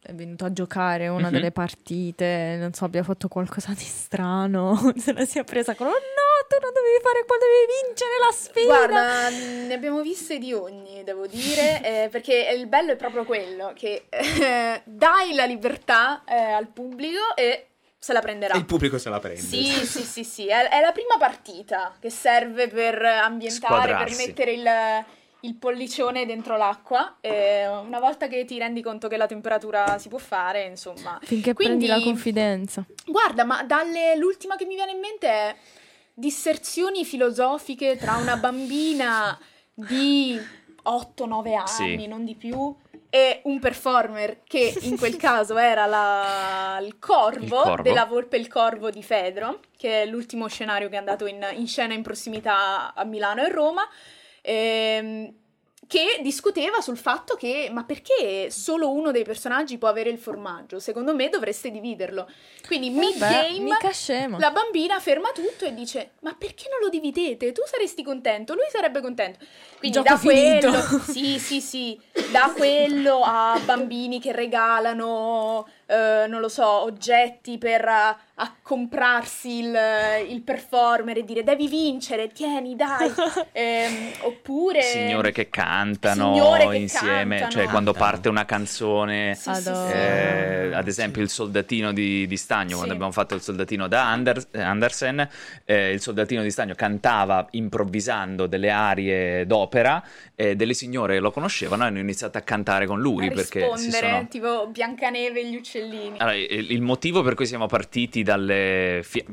è 0.00 0.12
venuto 0.14 0.44
a 0.44 0.52
giocare 0.52 1.08
una 1.08 1.26
Mhm. 1.26 1.32
delle 1.32 1.50
partite, 1.50 2.56
non 2.60 2.72
so, 2.72 2.84
abbia 2.84 3.02
fatto 3.02 3.26
qualcosa 3.26 3.72
di 3.72 3.82
strano, 3.84 4.76
se 4.96 5.12
la 5.12 5.24
sia 5.26 5.42
presa 5.42 5.74
con... 5.74 5.88
Oh 5.88 5.90
no, 5.90 6.46
tu 6.48 6.56
non 6.62 6.72
dovevi 6.72 7.00
fare 7.02 7.24
qua, 7.26 7.36
dovevi 7.36 7.66
vincere 7.84 8.10
la 8.20 8.32
sfida! 8.32 8.66
Guarda, 8.66 9.28
ne 9.66 9.74
abbiamo 9.74 10.02
viste 10.02 10.38
di 10.38 10.52
ogni, 10.52 11.02
devo 11.02 11.26
dire, 11.26 11.82
eh, 12.04 12.08
perché 12.08 12.48
il 12.56 12.68
bello 12.68 12.92
è 12.92 12.96
proprio 12.96 13.24
quello, 13.24 13.72
che 13.74 14.06
eh, 14.08 14.82
dai 14.84 15.34
la 15.34 15.44
libertà 15.44 16.22
eh, 16.24 16.34
al 16.34 16.68
pubblico 16.68 17.34
e 17.34 17.66
se 17.98 18.12
la 18.12 18.20
prenderà. 18.20 18.54
E 18.54 18.58
il 18.58 18.66
pubblico 18.66 18.98
se 18.98 19.08
la 19.08 19.18
prende. 19.18 19.40
Sì, 19.40 19.64
sì, 19.64 20.02
sì, 20.04 20.22
sì, 20.22 20.46
è, 20.46 20.68
è 20.68 20.80
la 20.80 20.92
prima 20.92 21.16
partita 21.18 21.96
che 21.98 22.08
serve 22.10 22.68
per 22.68 23.02
ambientare, 23.02 23.96
per 23.96 24.14
mettere 24.16 24.52
il, 24.52 25.04
il 25.46 25.54
pollicione 25.56 26.26
dentro 26.26 26.56
l'acqua. 26.56 27.16
E 27.20 27.66
una 27.66 27.98
volta 28.00 28.28
che 28.28 28.44
ti 28.44 28.58
rendi 28.58 28.82
conto 28.82 29.08
che 29.08 29.16
la 29.16 29.26
temperatura 29.26 29.98
si 29.98 30.08
può 30.08 30.18
fare, 30.18 30.64
insomma. 30.64 31.18
Finché 31.22 31.54
Quindi- 31.54 31.86
prendi 31.86 31.86
la 31.86 32.00
confidenza. 32.00 32.84
Guarda, 33.06 33.44
ma 33.44 33.62
dalle, 33.62 34.16
l'ultima 34.16 34.56
che 34.56 34.64
mi 34.66 34.74
viene 34.74 34.92
in 34.92 34.98
mente 35.00 35.28
è 35.28 35.56
disserzioni 36.12 37.04
filosofiche 37.04 37.96
tra 37.96 38.16
una 38.16 38.36
bambina 38.36 39.38
di 39.74 40.40
8-9 40.82 41.54
anni, 41.54 42.00
Sì. 42.00 42.06
non 42.06 42.24
di 42.24 42.34
più, 42.34 42.74
e 43.10 43.40
un 43.44 43.58
performer 43.60 44.40
che 44.44 44.74
in 44.82 44.96
quel 44.98 45.16
caso 45.16 45.56
era 45.56 45.86
la- 45.86 46.78
il, 46.80 46.98
corvo 46.98 47.44
Il 47.44 47.50
corvo. 47.50 47.82
della 47.82 48.04
Volpe 48.04 48.36
il 48.36 48.48
Corvo 48.48 48.90
di 48.90 49.02
Fedro, 49.02 49.60
che 49.76 50.02
è 50.02 50.06
l'ultimo 50.06 50.46
scenario 50.48 50.88
che 50.88 50.94
è 50.94 50.98
andato 50.98 51.26
in, 51.26 51.44
in 51.54 51.66
scena 51.66 51.92
in 51.94 52.02
prossimità 52.02 52.94
a 52.94 53.04
Milano 53.04 53.42
e 53.42 53.48
Roma. 53.50 53.82
Ehm, 54.46 55.32
che 55.88 56.18
discuteva 56.20 56.80
sul 56.80 56.96
fatto 56.96 57.36
che 57.36 57.68
ma 57.72 57.84
perché 57.84 58.50
solo 58.50 58.90
uno 58.90 59.12
dei 59.12 59.22
personaggi 59.22 59.78
può 59.78 59.86
avere 59.86 60.10
il 60.10 60.18
formaggio? 60.18 60.80
Secondo 60.80 61.14
me 61.14 61.28
dovreste 61.28 61.70
dividerlo. 61.70 62.28
Quindi 62.66 62.90
mid 62.90 63.16
Vabbè, 63.18 63.42
game 63.50 63.60
mica 63.60 63.92
scemo. 63.92 64.36
la 64.40 64.50
bambina 64.50 64.98
ferma 64.98 65.30
tutto 65.30 65.64
e 65.64 65.72
dice: 65.74 66.14
Ma 66.22 66.34
perché 66.36 66.64
non 66.68 66.80
lo 66.80 66.88
dividete? 66.88 67.52
Tu 67.52 67.62
saresti 67.66 68.02
contento, 68.02 68.54
lui 68.54 68.64
sarebbe 68.68 69.00
contento. 69.00 69.38
Quindi 69.78 69.98
Gioco 69.98 70.08
da 70.10 70.16
finito. 70.18 70.70
quello, 70.70 70.82
sì, 71.06 71.38
sì, 71.38 71.60
sì, 71.60 72.00
da 72.32 72.52
quello 72.56 73.20
a 73.24 73.60
bambini 73.64 74.18
che 74.18 74.32
regalano, 74.32 75.68
eh, 75.86 76.24
non 76.26 76.40
lo 76.40 76.48
so, 76.48 76.66
oggetti 76.66 77.58
per 77.58 77.84
a, 78.38 78.54
comprarsi 78.62 79.58
il, 79.60 79.78
il 80.28 80.42
performer 80.42 81.18
e 81.18 81.24
dire 81.24 81.42
devi 81.42 81.68
vincere, 81.68 82.28
tieni, 82.28 82.76
dai. 82.76 83.12
Ehm, 83.52 84.10
oppure 84.20 84.82
Signore 84.82 85.32
che 85.32 85.48
cantano 85.48 86.34
Signore 86.34 86.68
che 86.68 86.76
insieme, 86.76 87.38
cantano. 87.38 87.50
cioè 87.50 87.68
quando 87.68 87.92
parte 87.92 88.28
una 88.28 88.44
canzone, 88.44 89.34
Sì, 89.34 89.54
sì, 89.54 89.68
eh, 89.70 90.70
ad 90.74 90.82
Sì. 90.84 90.88
esempio 90.90 91.22
il 91.22 91.30
soldatino 91.30 91.92
di, 91.92 92.26
di 92.26 92.36
Stagno, 92.36 92.76
quando 92.76 92.92
abbiamo 92.92 93.12
fatto 93.12 93.34
il 93.34 93.40
soldatino 93.40 93.88
da 93.88 94.10
Anders- 94.10 94.48
eh, 94.50 94.60
Andersen, 94.60 95.26
eh, 95.64 95.92
il 95.92 96.00
soldatino 96.00 96.42
di 96.42 96.50
Stagno 96.50 96.74
cantava 96.74 97.46
improvvisando 97.52 98.46
delle 98.46 98.70
arie 98.70 99.46
d'opera, 99.46 100.02
e 100.34 100.54
delle 100.54 100.74
signore 100.74 101.18
lo 101.18 101.30
conoscevano 101.30 101.84
e 101.84 101.86
hanno 101.86 101.98
iniziato 101.98 102.36
a 102.36 102.42
cantare 102.42 102.86
con 102.86 103.00
lui 103.00 103.28
a 103.28 103.30
perché 103.30 103.60
si 103.76 103.84
rispondere, 103.86 104.08
sono... 104.10 104.28
tipo 104.28 104.66
Biancaneve 104.68 105.40
e 105.40 105.48
gli 105.48 105.56
uccellini. 105.56 106.18
Allora, 106.18 106.36
il 106.36 106.74
il 106.76 106.82
motivo 106.82 107.22
per 107.22 107.34
cui 107.34 107.46
siamo 107.46 107.66
partiti 107.66 108.22
dalle, 108.26 109.00
fi- 109.04 109.24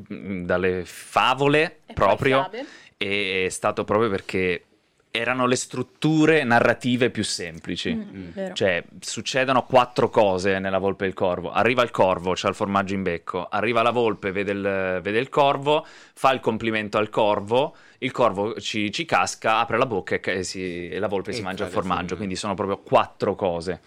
dalle 0.46 0.84
favole 0.86 1.80
E 1.88 1.94
proprio 1.94 2.48
fiabe. 2.50 2.66
è 2.96 3.50
stato 3.50 3.84
proprio 3.84 4.10
perché 4.10 4.64
erano 5.16 5.46
le 5.46 5.56
strutture 5.56 6.44
narrative 6.44 7.12
più 7.12 7.24
semplici. 7.24 7.94
Mm, 7.94 8.30
vero. 8.34 8.54
Cioè, 8.56 8.84
succedono 9.00 9.64
quattro 9.64 10.10
cose 10.10 10.58
nella 10.58 10.80
volpe 10.80 11.06
e 11.06 11.08
il 11.08 11.14
corvo. 11.14 11.52
Arriva 11.52 11.84
il 11.84 11.92
corvo, 11.92 12.34
c'ha 12.36 12.48
il 12.50 12.56
formaggio 12.56 12.96
in 12.96 13.04
becco. 13.04 13.46
Arriva 13.48 13.84
la 13.84 13.92
volpe, 13.92 14.32
vede 14.32 14.52
il, 14.54 15.00
vede 15.04 15.20
il 15.20 15.30
corvo, 15.30 15.86
fa 16.14 16.32
il 16.32 16.40
complimento 16.40 16.98
al 16.98 17.10
corvo. 17.10 17.76
Il 18.00 18.12
corvo 18.12 18.60
ci, 18.60 18.92
ci 18.92 19.06
casca, 19.06 19.58
apre 19.60 19.78
la 19.78 19.86
bocca 19.86 20.16
e, 20.16 20.22
e 20.40 20.44
si- 20.44 20.90
e 20.90 20.98
la 20.98 21.08
volpe 21.08 21.30
E 21.30 21.34
si 21.34 21.42
mangia 21.44 21.66
il 21.66 21.72
formaggio. 21.72 22.16
Quindi 22.16 22.36
sono 22.36 22.56
proprio 22.56 22.78
quattro 22.80 23.36
cose. 23.36 23.82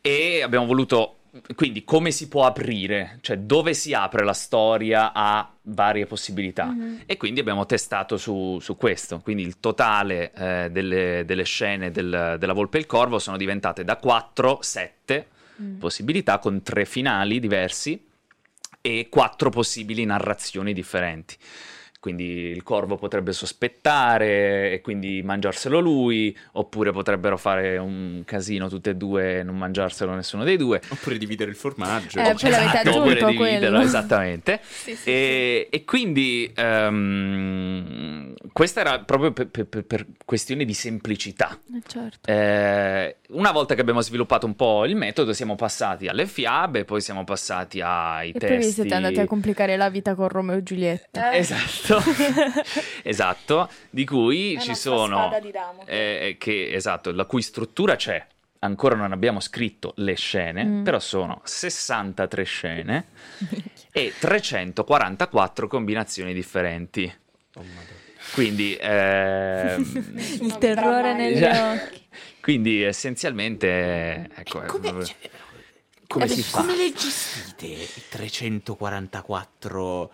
E 0.00 0.42
abbiamo 0.42 0.66
voluto. 0.66 1.14
Quindi, 1.54 1.84
come 1.84 2.10
si 2.10 2.28
può 2.28 2.44
aprire? 2.46 3.18
Cioè, 3.20 3.38
dove 3.38 3.74
si 3.74 3.92
apre 3.94 4.24
la 4.24 4.32
storia 4.32 5.12
a 5.12 5.50
varie 5.62 6.06
possibilità? 6.06 6.64
Mhm. 6.66 7.02
E 7.06 7.16
quindi 7.16 7.40
abbiamo 7.40 7.66
testato 7.66 8.16
su, 8.16 8.58
su 8.60 8.76
questo. 8.76 9.20
Quindi 9.20 9.42
il 9.42 9.60
totale 9.60 10.32
eh, 10.32 10.68
delle, 10.70 11.24
delle 11.26 11.44
scene 11.44 11.90
del- 11.90 12.36
della 12.38 12.52
Volpe 12.52 12.78
e 12.78 12.80
il 12.80 12.86
Corvo 12.86 13.18
sono 13.18 13.36
diventate 13.36 13.84
da 13.84 13.96
4, 13.96 14.58
7 14.62 15.26
Mm. 15.60 15.78
possibilità 15.78 16.38
con 16.38 16.62
tre 16.62 16.84
finali 16.84 17.40
diversi 17.40 18.00
e 18.80 19.08
quattro 19.10 19.50
possibili 19.50 20.04
narrazioni 20.04 20.72
differenti. 20.72 21.36
Quindi 22.00 22.24
il 22.24 22.62
corvo 22.62 22.96
potrebbe 22.96 23.32
sospettare 23.32 24.70
e 24.72 24.80
quindi 24.80 25.20
mangiarselo 25.22 25.80
lui, 25.80 26.36
oppure 26.52 26.92
potrebbero 26.92 27.36
fare 27.36 27.76
un 27.76 28.22
casino 28.24 28.68
tutte 28.68 28.90
e 28.90 28.94
due 28.94 29.38
e 29.38 29.42
non 29.42 29.56
mangiarselo 29.58 30.14
nessuno 30.14 30.44
dei 30.44 30.56
due. 30.56 30.80
Oppure 30.90 31.18
dividere 31.18 31.50
il 31.50 31.56
formaggio. 31.56 32.18
Eh, 32.20 32.22
l'avete 32.22 32.48
Esatto, 32.48 32.90
oppure 32.98 33.14
dividerlo, 33.24 33.36
quello. 33.36 33.80
esattamente. 33.80 34.60
Sì, 34.68 34.94
sì, 34.94 34.96
sì. 34.96 35.10
E, 35.10 35.68
e 35.70 35.84
quindi 35.84 36.50
ehm, 36.54 38.34
questa 38.52 38.80
era 38.80 39.00
proprio 39.00 39.32
per, 39.32 39.48
per- 39.48 39.66
per- 39.84 40.06
questione 40.24 40.64
di 40.64 40.74
semplicità. 40.74 41.58
Eh, 41.74 41.82
certo. 41.86 42.30
Eh, 42.30 43.16
una 43.30 43.50
volta 43.50 43.74
che 43.74 43.80
abbiamo 43.80 44.00
sviluppato 44.00 44.46
un 44.46 44.54
po' 44.56 44.84
il 44.84 44.94
metodo, 44.96 45.32
siamo 45.32 45.54
passati 45.56 46.06
alle 46.06 46.26
fiabe, 46.26 46.84
poi 46.84 47.00
siamo 47.00 47.24
passati 47.24 47.80
ai 47.82 48.30
E 48.30 48.38
poi 48.38 48.48
vi 48.50 48.56
testi. 48.56 48.72
siete 48.72 48.94
andati 48.94 49.20
a 49.20 49.26
complicare 49.26 49.76
la 49.76 49.90
vita 49.90 50.14
con 50.14 50.28
Romeo 50.28 50.56
e 50.58 50.62
Giulietta. 50.62 51.32
Eh, 51.32 51.38
Esatto, 51.38 51.87
esatto, 53.02 53.70
di 53.90 54.04
cui 54.04 54.54
È 54.54 54.60
ci 54.60 54.74
sono, 54.74 55.28
Damocle. 55.50 55.84
eh, 55.86 56.36
che, 56.38 56.70
esatto, 56.72 57.10
la 57.12 57.24
cui 57.24 57.42
struttura 57.42 57.96
c'è. 57.96 58.24
Ancora 58.60 58.96
non 58.96 59.12
abbiamo 59.12 59.38
scritto 59.40 59.92
le 59.98 60.14
scene, 60.16 60.64
Mm. 60.64 60.82
però 60.82 60.98
sono 60.98 61.40
63 61.44 62.42
scene 62.42 63.06
e 63.92 64.12
344 64.18 65.68
combinazioni 65.68 66.34
differenti. 66.34 67.12
Oh. 67.54 67.64
Quindi, 68.34 68.76
ehm, 68.80 69.80
Il 70.42 70.58
terrore 70.58 71.14
negli 71.14 71.42
occhi. 71.44 72.02
quindi 72.40 72.82
essenzialmente, 72.82 74.28
ecco, 74.34 74.58
Come, 74.66 74.80
proprio- 74.80 75.04
cioè, 75.04 75.16
come 76.08 76.24
eh, 76.24 76.28
si 76.28 76.42
fa? 76.42 76.58
come 76.60 76.74
le 76.76 76.92
gestite 76.92 77.66
i 77.66 77.88
344? 78.08 80.10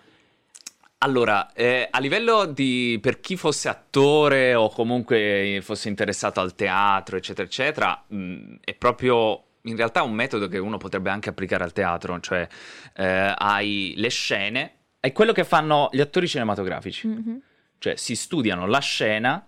Allora, 1.04 1.52
eh, 1.52 1.86
a 1.90 1.98
livello 2.00 2.46
di 2.46 2.98
per 3.02 3.20
chi 3.20 3.36
fosse 3.36 3.68
attore 3.68 4.54
o 4.54 4.70
comunque 4.70 5.60
fosse 5.62 5.90
interessato 5.90 6.40
al 6.40 6.54
teatro, 6.54 7.18
eccetera, 7.18 7.46
eccetera, 7.46 8.04
mh, 8.06 8.54
è 8.64 8.72
proprio 8.74 9.42
in 9.64 9.76
realtà 9.76 10.02
un 10.02 10.14
metodo 10.14 10.48
che 10.48 10.56
uno 10.56 10.78
potrebbe 10.78 11.10
anche 11.10 11.28
applicare 11.28 11.62
al 11.62 11.74
teatro, 11.74 12.18
cioè 12.20 12.48
eh, 12.96 13.34
hai 13.36 13.92
le 13.98 14.08
scene, 14.08 14.72
è 14.98 15.12
quello 15.12 15.32
che 15.32 15.44
fanno 15.44 15.90
gli 15.92 16.00
attori 16.00 16.26
cinematografici, 16.26 17.06
Mhm. 17.06 17.40
cioè 17.78 17.96
si 17.96 18.16
studiano 18.16 18.66
la 18.66 18.78
scena 18.80 19.44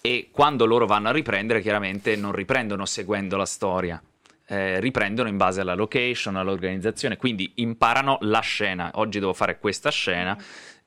e 0.00 0.30
quando 0.32 0.64
loro 0.66 0.84
vanno 0.86 1.10
a 1.10 1.12
riprendere, 1.12 1.60
chiaramente 1.60 2.16
non 2.16 2.32
riprendono 2.32 2.84
seguendo 2.84 3.36
la 3.36 3.46
storia. 3.46 4.02
eh, 4.50 4.80
riprendono 4.80 5.28
in 5.28 5.36
base 5.36 5.60
alla 5.60 5.74
location, 5.74 6.36
all'organizzazione, 6.36 7.18
quindi 7.18 7.52
imparano 7.56 8.16
la 8.22 8.40
scena. 8.40 8.90
Oggi 8.94 9.18
devo 9.18 9.34
fare 9.34 9.58
questa 9.58 9.90
scena, 9.90 10.34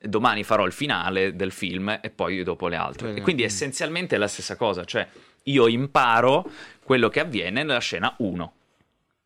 domani 0.04 0.44
farò 0.44 0.66
il 0.66 0.72
finale 0.72 1.34
del 1.36 1.52
film 1.52 1.98
e 2.00 2.10
poi 2.10 2.42
dopo 2.42 2.68
le 2.68 2.76
altre. 2.76 3.06
Quelle- 3.06 3.20
E 3.20 3.22
quindi 3.22 3.42
mm. 3.42 3.46
essenzialmente 3.46 4.16
è 4.16 4.18
la 4.18 4.28
stessa 4.28 4.56
cosa, 4.56 4.84
cioè 4.84 5.06
io 5.44 5.66
imparo 5.66 6.50
quello 6.82 7.08
che 7.08 7.20
avviene 7.20 7.62
nella 7.62 7.78
scena 7.80 8.14
1, 8.18 8.52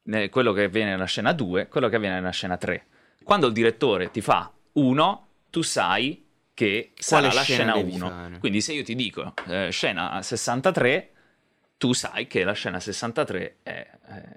ne- 0.05 0.29
quello 0.29 0.53
che 0.53 0.65
avviene 0.65 0.91
nella 0.91 1.05
scena 1.05 1.33
2, 1.33 1.69
quello 1.69 1.89
che 1.89 1.97
avviene 1.97 2.17
nella 2.17 2.31
scena 2.31 2.57
3. 2.57 2.87
Quando 3.23 3.47
il 3.47 3.53
direttore 3.53 4.11
ti 4.11 4.21
fa 4.21 4.51
1, 4.73 5.27
tu 5.51 5.63
sai 5.63 6.25
che 6.55 6.93
sarà 6.97 7.33
la 7.33 7.43
scena 7.43 7.43
scena 7.43 7.73
devi 7.75 7.95
1. 7.95 8.09
fare? 8.09 8.39
Quindi 8.39 8.61
se 8.61 8.73
io 8.73 8.83
ti 8.83 8.95
dico 8.95 9.35
eh, 9.49 9.69
scena 9.71 10.23
63, 10.23 11.11
tu 11.77 11.93
sai 11.93 12.27
che 12.27 12.45
la 12.45 12.53
scena 12.53 12.81
63 12.81 13.57
è, 13.63 13.87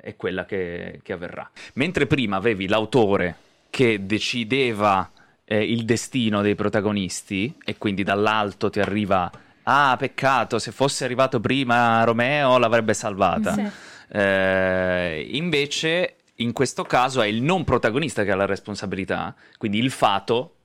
è 0.01 0.15
quella 0.17 0.46
che, 0.46 1.00
che 1.03 1.13
avverrà. 1.13 1.50
Mentre 1.75 2.08
prima 2.08 2.36
avevi 2.36 2.67
l'autore 2.67 3.36
che 3.69 4.05
decideva 4.05 5.10
eh, 5.51 5.63
il 5.63 5.83
destino 5.83 6.43
dei 6.43 6.53
protagonisti 6.53 7.55
e 7.65 7.77
quindi 7.79 8.03
dall'alto 8.03 8.69
ti 8.69 8.79
arriva 8.79 9.31
ah 9.63 9.95
peccato 9.97 10.59
se 10.59 10.71
fosse 10.71 11.05
arrivato 11.05 11.39
prima 11.39 12.03
Romeo 12.03 12.59
l'avrebbe 12.59 12.93
salvata. 12.93 13.53
Sì. 13.53 13.67
Eh, 14.11 15.27
invece 15.31 16.17
in 16.35 16.53
questo 16.53 16.83
caso 16.83 17.21
è 17.21 17.25
il 17.25 17.41
non 17.41 17.63
protagonista 17.63 18.23
che 18.23 18.31
ha 18.31 18.35
la 18.35 18.45
responsabilità, 18.45 19.35
quindi 19.57 19.79
il 19.79 19.89
fato 19.89 20.55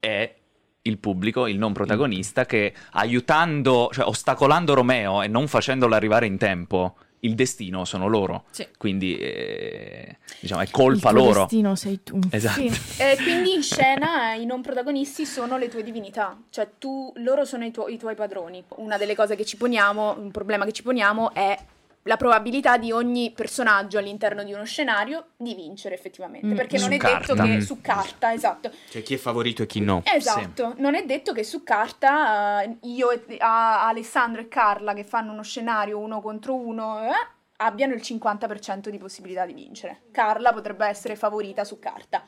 è 0.00 0.34
il 0.82 0.98
pubblico, 0.98 1.46
il 1.46 1.58
non 1.58 1.72
protagonista, 1.72 2.46
che 2.46 2.74
aiutando, 2.92 3.90
cioè 3.92 4.06
ostacolando 4.06 4.74
Romeo 4.74 5.22
e 5.22 5.28
non 5.28 5.46
facendolo 5.46 5.94
arrivare 5.94 6.26
in 6.26 6.36
tempo, 6.36 6.96
il 7.26 7.34
destino 7.34 7.84
sono 7.84 8.06
loro. 8.08 8.44
Sì. 8.50 8.66
Quindi 8.76 9.16
eh, 9.18 10.16
diciamo 10.40 10.62
è 10.62 10.70
colpa 10.70 11.10
Il 11.10 11.14
tuo 11.16 11.24
loro. 11.24 11.40
destino 11.40 11.74
sei 11.76 12.02
tu. 12.02 12.18
Esatto. 12.30 12.60
Sì, 12.60 12.72
e 13.02 13.16
quindi 13.22 13.54
in 13.54 13.62
scena 13.62 14.34
i 14.34 14.46
non 14.46 14.62
protagonisti 14.62 15.26
sono 15.26 15.58
le 15.58 15.68
tue 15.68 15.82
divinità, 15.82 16.36
cioè 16.50 16.68
tu, 16.78 17.12
loro 17.16 17.44
sono 17.44 17.64
i, 17.64 17.70
tuoi- 17.70 17.94
i 17.94 17.98
tuoi 17.98 18.14
padroni. 18.14 18.62
Una 18.76 18.96
delle 18.96 19.14
cose 19.14 19.36
che 19.36 19.44
ci 19.44 19.56
poniamo, 19.56 20.16
un 20.18 20.30
problema 20.30 20.64
che 20.64 20.72
ci 20.72 20.82
poniamo 20.82 21.32
è 21.34 21.58
la 22.06 22.16
probabilità 22.16 22.76
di 22.78 22.92
ogni 22.92 23.32
personaggio 23.32 23.98
all'interno 23.98 24.42
di 24.44 24.52
uno 24.52 24.64
scenario 24.64 25.30
di 25.36 25.54
vincere 25.54 25.94
effettivamente. 25.94 26.46
Mm. 26.46 26.54
Perché 26.56 26.78
non 26.78 26.86
Su 26.88 26.92
è 26.94 26.96
carta. 26.98 27.18
detto 27.34 27.34
che 27.34 27.56
Mm. 27.56 27.60
su 27.60 27.80
carta, 27.80 28.32
esatto. 28.32 28.70
Cioè, 28.90 29.02
chi 29.02 29.14
è 29.14 29.16
favorito 29.18 29.62
e 29.62 29.66
chi 29.66 29.80
no. 29.80 30.02
Esatto, 30.04 30.74
non 30.78 30.94
è 30.94 31.04
detto 31.04 31.32
che 31.32 31.42
su 31.44 31.62
carta 31.64 32.62
eh, 32.62 32.76
io 32.82 33.10
e 33.10 33.36
a- 33.38 33.86
Alessandro 33.88 34.40
e 34.40 34.48
Carla 34.48 34.94
che 34.94 35.04
fanno 35.04 35.32
uno 35.32 35.42
scenario 35.42 35.98
uno 35.98 36.20
contro 36.20 36.54
uno 36.54 37.02
eh, 37.02 37.10
abbiano 37.58 37.94
il 37.94 38.00
50% 38.02 38.88
di 38.88 38.98
possibilità 38.98 39.44
di 39.46 39.54
vincere. 39.54 40.02
Carla 40.12 40.52
potrebbe 40.52 40.86
essere 40.86 41.16
favorita 41.16 41.64
su 41.64 41.78
carta, 41.78 42.22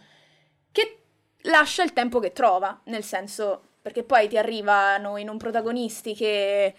che 0.72 0.98
lascia 1.42 1.82
il 1.82 1.92
tempo 1.92 2.18
che 2.18 2.32
trova, 2.32 2.80
nel 2.84 3.04
senso 3.04 3.62
perché 3.80 4.02
poi 4.02 4.28
ti 4.28 4.36
arrivano 4.36 5.16
i 5.18 5.24
non 5.24 5.38
protagonisti 5.38 6.14
che 6.14 6.74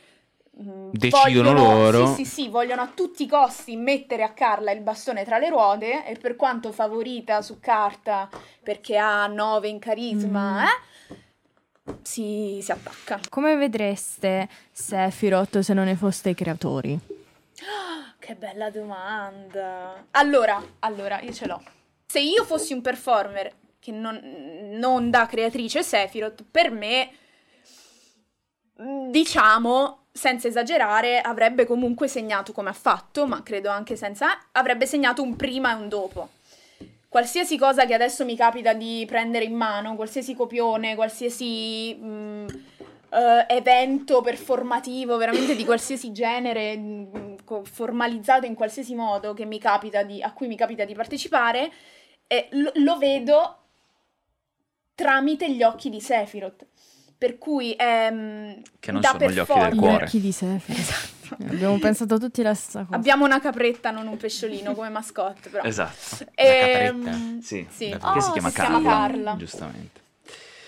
Decidono 0.62 1.54
vogliono- 1.54 1.54
loro. 1.54 2.08
Sì, 2.16 2.26
sì, 2.26 2.30
sì, 2.44 2.50
vogliono 2.50 2.82
a 2.82 2.88
tutti 2.94 3.24
i 3.24 3.28
costi 3.28 3.78
mettere 3.78 4.24
a 4.24 4.34
Carla 4.34 4.72
il 4.72 4.82
bastone 4.82 5.24
tra 5.24 5.38
le 5.38 5.48
ruote 5.50 6.06
e 6.06 6.18
per 6.18 6.36
quanto 6.36 6.72
favorita 6.74 7.42
su 7.42 7.60
carta 7.62 8.30
perché 8.62 8.98
ha 8.98 9.26
9 9.28 9.70
in 9.70 9.80
carisma, 9.80 10.64
Mm. 10.64 10.66
eh, 10.66 11.98
si, 12.02 12.60
si 12.62 12.72
attacca. 12.72 13.20
Come 13.30 13.56
vedreste 13.56 14.50
Sephiroth 14.72 15.60
se 15.60 15.74
non 15.74 15.86
ne 15.86 15.96
foste 15.96 16.30
i 16.32 16.36
creatori? 16.36 17.00
Che 18.20 18.36
bella 18.36 18.70
domanda. 18.70 20.06
Allora, 20.12 20.62
allora, 20.80 21.20
io 21.22 21.32
ce 21.34 21.48
l'ho. 21.48 21.64
Se 22.06 22.20
io 22.20 22.44
fossi 22.44 22.74
un 22.74 22.82
performer 22.82 23.52
che 23.80 23.92
non, 23.92 24.20
non 24.78 25.10
da 25.10 25.26
creatrice 25.26 25.82
Sephiroth, 25.82 26.44
per 26.52 26.70
me, 26.70 27.10
mm, 28.82 29.10
diciamo, 29.10 30.06
senza 30.20 30.50
esagerare, 30.50 31.22
avrebbe 31.22 31.66
comunque 31.66 32.10
segnato 32.10 32.52
come 32.52 32.70
ha 32.70 32.74
fatto, 32.74 33.26
ma 33.26 33.42
credo 33.42 33.70
anche 33.70 33.96
senza, 33.96 34.38
avrebbe 34.52 34.86
segnato 34.86 35.22
un 35.22 35.38
prima 35.38 35.72
e 35.72 35.82
un 35.82 35.88
dopo. 35.88 36.30
Qualsiasi 37.08 37.58
cosa 37.58 37.86
che 37.86 37.94
adesso 37.94 38.26
mi 38.26 38.36
capita 38.36 38.74
di 38.74 39.06
prendere 39.08 39.46
in 39.46 39.56
mano, 39.56 39.96
qualsiasi 39.96 40.36
copione, 40.36 40.96
qualsiasi 40.96 41.98
mm, 41.98 42.48
eh, 43.12 43.46
evento 43.48 44.22
performativo, 44.22 45.16
veramente 45.16 45.56
di 45.56 45.64
qualsiasi 45.64 46.12
genere, 46.12 46.78
mm, 46.78 47.36
co- 47.46 47.64
formalizzato 47.64 48.46
in 48.46 48.56
qualsiasi 48.56 48.94
modo 48.96 49.34
di- 49.34 50.22
a 50.22 50.34
cui 50.34 50.48
mi 50.48 50.58
capita 50.58 50.84
di 50.84 50.94
partecipare, 50.94 51.72
eh, 52.28 52.50
lo, 52.52 52.72
lo 52.76 52.98
vedo 52.98 53.58
tramite 54.96 55.50
gli 55.50 55.64
occhi 55.64 55.90
di 55.90 56.02
Sephiroth. 56.02 56.66
Per 57.20 57.38
cui 57.38 57.76
ehm, 57.78 58.62
Che 58.80 58.92
non 58.94 59.02
da 59.02 59.10
sono 59.10 59.20
gli 59.20 59.26
occhi 59.26 59.36
del 59.36 59.46
performer- 59.46 59.74
Gli 59.74 59.78
cuore. 59.78 60.04
occhi 60.06 60.20
di 60.22 60.32
Sephiroth. 60.34 61.10
Abbiamo 61.50 61.78
pensato 61.78 62.18
tutti 62.18 62.42
la 62.42 62.54
stessa 62.56 62.84
cosa. 62.86 62.96
Abbiamo 62.96 63.26
una 63.26 63.40
capretta, 63.42 63.92
non 63.92 64.08
un 64.08 64.16
pesciolino 64.18 64.74
come 64.74 64.88
mascotte, 64.90 65.50
però. 65.50 65.64
Esatto. 65.64 66.26
Ehm, 66.34 67.04
capretta? 67.04 67.18
Sì. 67.42 67.68
sì. 67.70 67.90
Che 67.90 68.22
si 68.22 68.30
Oh, 68.30 68.32
chiama 68.32 68.50
si 68.50 68.56
Carla. 68.56 68.80
chiama 68.80 68.82
Carla. 68.90 69.36
Giustamente. 69.38 70.00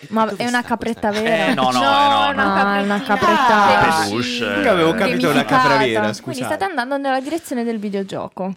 Ma 0.09 0.25
Dove 0.25 0.43
è 0.43 0.47
una 0.47 0.61
capretta 0.63 1.07
questa- 1.09 1.23
vera? 1.25 1.45
Eh, 1.47 1.53
no, 1.53 1.69
no, 1.71 1.71
No, 1.71 1.79
eh, 1.79 1.83
no, 1.83 2.29
una 2.31 2.33
no. 2.33 2.53
Ah, 2.53 2.77
è 2.79 2.81
una 2.83 3.01
capretta 3.01 3.47
Ah, 3.47 4.03
Peluche, 4.03 4.27
eh. 4.55 4.61
Io 4.61 4.71
avevo 4.71 4.93
capito 4.93 5.29
una 5.29 5.45
capra 5.45 5.77
vera, 5.77 6.01
scusate. 6.07 6.21
Quindi 6.23 6.43
state 6.43 6.63
andando 6.65 6.97
nella 6.97 7.21
direzione 7.21 7.63
del 7.63 7.77
videogioco. 7.79 8.53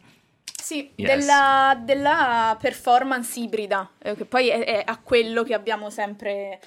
Sì, 0.62 0.90
Yes. 0.96 1.06
della, 1.08 1.78
della 1.82 2.56
performance 2.58 3.38
ibrida, 3.38 3.88
eh, 3.98 4.16
che 4.16 4.24
poi 4.24 4.48
è, 4.48 4.64
è 4.64 4.82
a 4.84 4.98
quello 5.02 5.42
che 5.44 5.52
abbiamo 5.54 5.90
sempre 5.90 6.58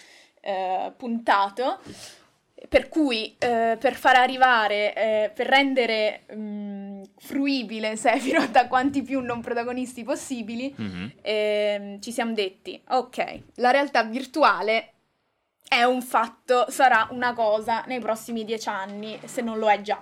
eh, 0.48 0.92
puntato. 0.96 1.80
Per 2.70 2.90
cui, 2.90 3.36
eh, 3.38 3.78
per 3.80 3.94
far 3.94 4.16
arrivare, 4.16 4.94
eh, 4.96 5.32
per 5.34 5.46
rendere 5.46 6.24
mm, 6.34 7.04
fruibile 7.20 7.96
Sephiroth 7.96 8.56
a 8.56 8.68
quanti 8.68 9.04
più 9.04 9.20
non 9.20 9.42
protagonisti 9.42 10.04
possibili, 10.04 10.74
Mhm. 10.76 11.12
ehm, 11.22 12.02
ci 12.02 12.12
siamo 12.12 12.34
detti, 12.34 12.82
ok, 12.90 13.42
la 13.58 13.70
realtà 13.70 14.04
virtuale 14.04 14.94
è 15.68 15.84
un 15.84 16.02
fatto, 16.02 16.66
sarà 16.70 17.08
una 17.12 17.34
cosa 17.34 17.84
nei 17.86 18.00
prossimi 18.00 18.44
dieci 18.44 18.70
anni, 18.70 19.20
se 19.26 19.42
non 19.42 19.60
lo 19.60 19.70
è 19.70 19.82
già. 19.82 20.02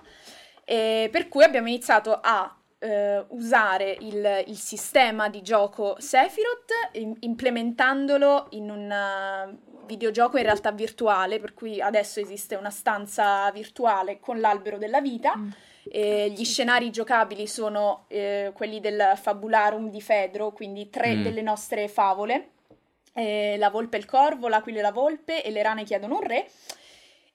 E 0.63 1.09
per 1.11 1.27
cui 1.27 1.43
abbiamo 1.43 1.67
iniziato 1.67 2.17
a 2.21 2.55
eh, 2.79 3.23
usare 3.29 3.97
il, 3.99 4.43
il 4.47 4.57
sistema 4.57 5.27
di 5.27 5.41
gioco 5.41 5.95
Sephiroth, 5.99 6.71
im- 6.93 7.15
implementandolo 7.19 8.47
in 8.51 8.69
un 8.69 9.57
videogioco 9.85 10.37
in 10.37 10.43
realtà 10.43 10.71
virtuale, 10.71 11.39
per 11.39 11.53
cui 11.53 11.81
adesso 11.81 12.19
esiste 12.19 12.55
una 12.55 12.69
stanza 12.69 13.49
virtuale 13.51 14.19
con 14.19 14.39
l'albero 14.39 14.77
della 14.77 15.01
vita. 15.01 15.35
Mm. 15.35 15.49
E 15.87 16.29
gli 16.31 16.43
scenari 16.43 16.89
giocabili 16.89 17.45
sono 17.45 18.05
eh, 18.07 18.51
quelli 18.55 18.79
del 18.79 19.13
Fabularum 19.15 19.89
di 19.89 20.01
Fedro, 20.01 20.51
quindi 20.51 20.89
tre 20.89 21.15
Mm. 21.15 21.23
delle 21.23 21.41
nostre 21.41 21.87
favole. 21.87 22.49
Eh, 23.13 23.55
la 23.57 23.69
volpe 23.69 23.97
e 23.97 23.99
il 23.99 24.05
corvo, 24.05 24.47
l'aquila 24.47 24.79
e 24.79 24.81
la 24.81 24.91
volpe 24.91 25.43
e 25.43 25.51
le 25.51 25.61
rane 25.63 25.83
chiedono 25.83 26.15
un 26.15 26.21
re. 26.23 26.49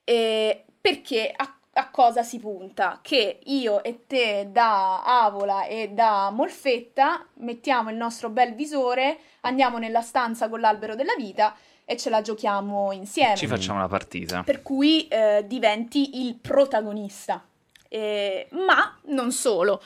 E 0.03 0.65
perché 0.79 1.31
a, 1.35 1.57
a 1.73 1.89
cosa 1.89 2.23
si 2.23 2.39
punta? 2.39 2.99
Che 3.01 3.39
io 3.45 3.81
e 3.83 4.05
te 4.05 4.49
da 4.51 5.03
Avola 5.03 5.65
e 5.65 5.89
da 5.89 6.29
Molfetta 6.31 7.25
mettiamo 7.35 7.89
il 7.89 7.95
nostro 7.95 8.29
bel 8.29 8.53
visore, 8.53 9.17
andiamo 9.41 9.77
nella 9.77 10.01
stanza 10.01 10.49
con 10.49 10.59
l'albero 10.59 10.95
della 10.95 11.15
vita 11.17 11.55
e 11.91 11.97
ce 11.97 12.09
la 12.09 12.21
giochiamo 12.21 12.91
insieme. 12.93 13.35
Ci 13.35 13.47
facciamo 13.47 13.77
una 13.79 13.87
partita. 13.87 14.43
Per 14.43 14.61
cui 14.61 15.07
eh, 15.07 15.43
diventi 15.45 16.25
il 16.25 16.35
protagonista. 16.35 17.43
Eh, 17.89 18.47
ma 18.51 18.97
non 19.07 19.31
solo. 19.33 19.81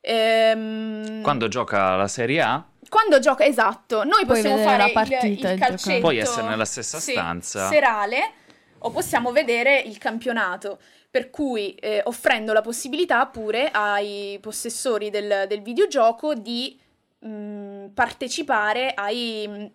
Ehm, 0.00 1.22
Quando 1.22 1.48
gioca 1.48 1.96
la 1.96 2.08
Serie 2.08 2.40
A, 2.40 2.64
quando 2.88 3.18
gioca, 3.18 3.44
esatto, 3.44 4.02
noi 4.04 4.24
Puoi 4.24 4.40
possiamo 4.40 4.56
fare 4.62 4.78
la 4.78 4.86
il- 4.86 4.92
partita 4.92 5.26
il, 5.26 5.36
giocare. 5.36 5.58
calcetto 5.58 6.00
Puoi 6.00 6.16
essere 6.18 6.48
nella 6.48 6.64
stessa 6.64 6.98
sì, 6.98 7.12
stanza. 7.12 7.68
serale 7.68 8.32
o 8.78 8.90
possiamo 8.90 9.30
vedere 9.32 9.78
il 9.80 9.98
campionato. 9.98 10.78
Per 11.10 11.30
cui 11.30 11.74
eh, 11.74 12.00
offrendo 12.04 12.52
la 12.52 12.60
possibilità 12.60 13.26
pure 13.26 13.70
ai 13.70 14.38
possessori 14.40 15.10
del, 15.10 15.44
del 15.48 15.62
videogioco 15.62 16.34
di 16.34 16.78
mh, 17.20 17.86
partecipare 17.94 18.92
ai, 18.94 19.46
mh, 19.48 19.70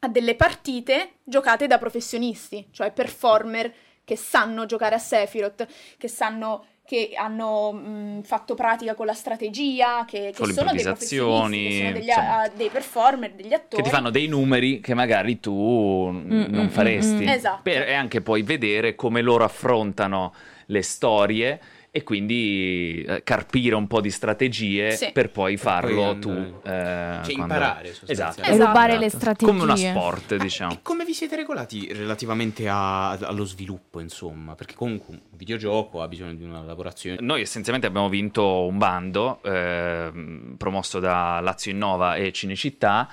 a 0.00 0.08
delle 0.08 0.34
partite 0.34 1.14
giocate 1.24 1.66
da 1.66 1.78
professionisti, 1.78 2.68
cioè 2.70 2.92
performer 2.92 3.72
che 4.04 4.16
sanno 4.16 4.66
giocare 4.66 4.94
a 4.94 4.98
Sephiroth, 4.98 5.66
che 5.98 6.08
sanno 6.08 6.66
che 6.86 7.14
hanno 7.16 7.72
mh, 7.72 8.22
fatto 8.22 8.54
pratica 8.54 8.94
con 8.94 9.06
la 9.06 9.12
strategia, 9.12 10.04
che, 10.06 10.30
che 10.32 10.44
sono 10.52 10.70
dei 10.72 10.82
professionisti, 10.84 11.62
che 11.64 11.76
sono 11.78 11.92
degli, 11.92 12.06
insomma. 12.06 12.38
a- 12.42 12.48
dei 12.48 12.68
performer, 12.70 13.32
degli 13.32 13.52
attori. 13.52 13.82
che 13.82 13.88
ti 13.88 13.90
fanno 13.94 14.10
dei 14.10 14.28
numeri 14.28 14.78
che 14.78 14.94
magari 14.94 15.40
tu 15.40 16.08
n- 16.12 16.46
Mm, 16.48 16.54
non 16.54 16.64
mm, 16.66 16.68
faresti. 16.68 17.24
mm, 17.24 17.26
mm. 17.26 17.28
Esatto. 17.28 17.60
Per- 17.64 17.88
e 17.88 17.92
anche 17.92 18.20
poi 18.20 18.42
vedere 18.42 18.94
come 18.94 19.20
loro 19.20 19.42
affrontano 19.42 20.32
le 20.66 20.82
storie 20.82 21.60
e 21.96 22.02
quindi 22.02 23.02
eh, 23.08 23.22
carpire 23.22 23.74
un 23.74 23.86
po' 23.86 24.02
di 24.02 24.10
strategie 24.10 24.90
Sì. 24.90 25.12
per 25.12 25.30
poi 25.30 25.56
farlo 25.56 26.12
poi 26.12 26.18
tu. 26.18 26.28
eh, 26.30 26.52
Cioè, 26.62 27.22
quando- 27.22 27.30
imparare, 27.54 27.88
Esatto. 28.06 28.42
E 28.42 28.50
Esatto. 28.50 28.66
rubare 28.66 28.98
le 28.98 29.08
strategie. 29.08 29.50
Come 29.50 29.62
uno 29.62 29.76
sport, 29.76 30.36
diciamo. 30.36 30.72
E 30.74 30.78
come 30.82 31.06
vi 31.06 31.14
siete 31.14 31.36
regolati 31.36 31.90
relativamente 31.94 32.68
a- 32.68 33.12
allo 33.12 33.44
sviluppo, 33.44 34.00
insomma? 34.00 34.54
Perché 34.54 34.74
comunque 34.74 35.14
un 35.14 35.20
videogioco 35.36 36.02
ha 36.02 36.08
bisogno 36.08 36.34
di 36.34 36.44
una 36.44 36.60
lavorazione. 36.60 37.16
Noi 37.20 37.40
essenzialmente 37.40 37.88
abbiamo 37.88 38.10
vinto 38.10 38.66
un 38.66 38.76
bando 38.76 39.40
ehm, 39.42 40.54
promosso 40.58 41.00
da 41.00 41.40
Lazio 41.40 41.70
Innova 41.72 42.16
e 42.16 42.30
Cinecittà 42.32 43.08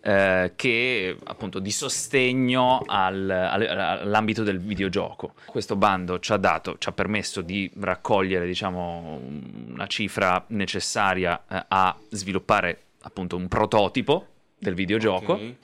eh, 0.00 0.52
che 0.54 1.16
appunto 1.24 1.58
di 1.58 1.70
sostegno 1.70 2.82
al- 2.86 3.28
al- 3.28 3.66
all'ambito 3.66 4.42
del 4.42 4.60
videogioco. 4.60 5.34
Questo 5.46 5.76
bando 5.76 6.18
ci 6.20 6.32
ha 6.32 6.36
dato, 6.36 6.76
ci 6.78 6.88
ha 6.88 6.92
permesso 6.92 7.40
di 7.40 7.70
raccogliere 7.80 8.46
diciamo 8.46 9.20
una 9.68 9.86
cifra 9.86 10.44
necessaria 10.48 11.42
eh, 11.48 11.64
a 11.68 11.96
sviluppare 12.10 12.82
appunto 13.02 13.36
un 13.36 13.48
prototipo 13.48 14.26
del 14.58 14.74
videogioco. 14.74 15.32
Ok. 15.32 15.54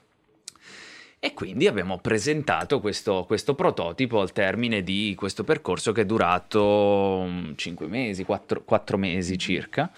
E 1.25 1.35
quindi 1.35 1.69
abbiamo 1.69 1.99
presentato 1.99 2.81
questo, 2.81 3.23
questo 3.29 3.55
prototipo 3.55 4.21
al 4.21 4.33
termine 4.33 4.83
di 4.83 5.15
questo 5.17 5.45
percorso 5.45 5.93
che 5.93 6.01
è 6.01 6.05
durato 6.05 7.29
5 7.55 7.87
mesi, 7.87 8.25
4, 8.25 8.99
mesi 8.99 9.39
circa, 9.39 9.89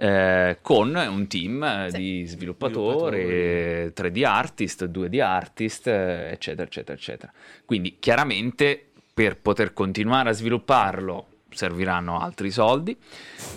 eh, 0.00 0.58
con 0.62 0.94
un 0.94 1.26
team 1.26 1.62
eh, 1.64 1.88
Sì. 1.90 1.96
di 1.98 2.26
sviluppatori, 2.26 3.20
Sviluppatori. 3.20 3.92
3D 4.10 4.24
artist, 4.24 4.84
2D 4.86 5.20
artist, 5.20 5.86
eh, 5.88 6.30
eccetera, 6.30 6.62
eccetera, 6.66 6.96
eccetera. 6.96 7.32
Quindi 7.64 7.96
chiaramente 7.98 8.80
per 9.12 9.36
poter 9.38 9.72
continuare 9.72 10.30
a 10.30 10.32
svilupparlo 10.32 11.26
serviranno 11.50 12.20
altri 12.20 12.50
soldi. 12.50 12.96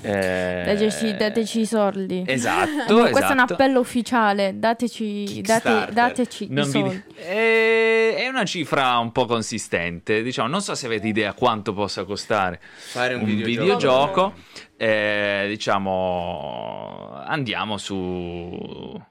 Eh, 0.02 0.64
Dateci, 0.66 1.16
dateci 1.16 1.60
i 1.60 1.66
soldi. 1.66 2.24
Esatto, 2.26 2.70
No, 2.96 3.02
Questo 3.02 3.20
è 3.20 3.26
un 3.26 3.32
esatto. 3.34 3.54
appello 3.54 3.80
ufficiale. 3.80 4.54
Dateci, 4.58 5.42
date, 5.42 5.92
dateci 5.94 6.48
Non 6.50 6.64
i 6.64 6.66
vi- 6.66 6.72
soldi. 6.72 7.04
Eh, 7.18 7.91
è 8.22 8.28
una 8.28 8.46
cifra 8.46 8.98
un 9.00 9.12
po' 9.12 9.26
consistente. 9.26 10.22
Diciamo, 10.22 10.48
non 10.48 10.62
so 10.62 10.76
se 10.76 10.86
avete 10.86 11.08
idea 11.08 11.34
quanto 11.34 11.74
possa 11.74 12.04
costare 12.04 12.60
Fare 12.62 13.16
un, 13.16 13.22
un 13.22 13.26
videogioco. 13.26 13.64
videogioco. 13.64 14.34
Eh, 14.78 15.46
diciamo, 15.48 17.12
andiamo 17.26 17.78
su 17.78 19.02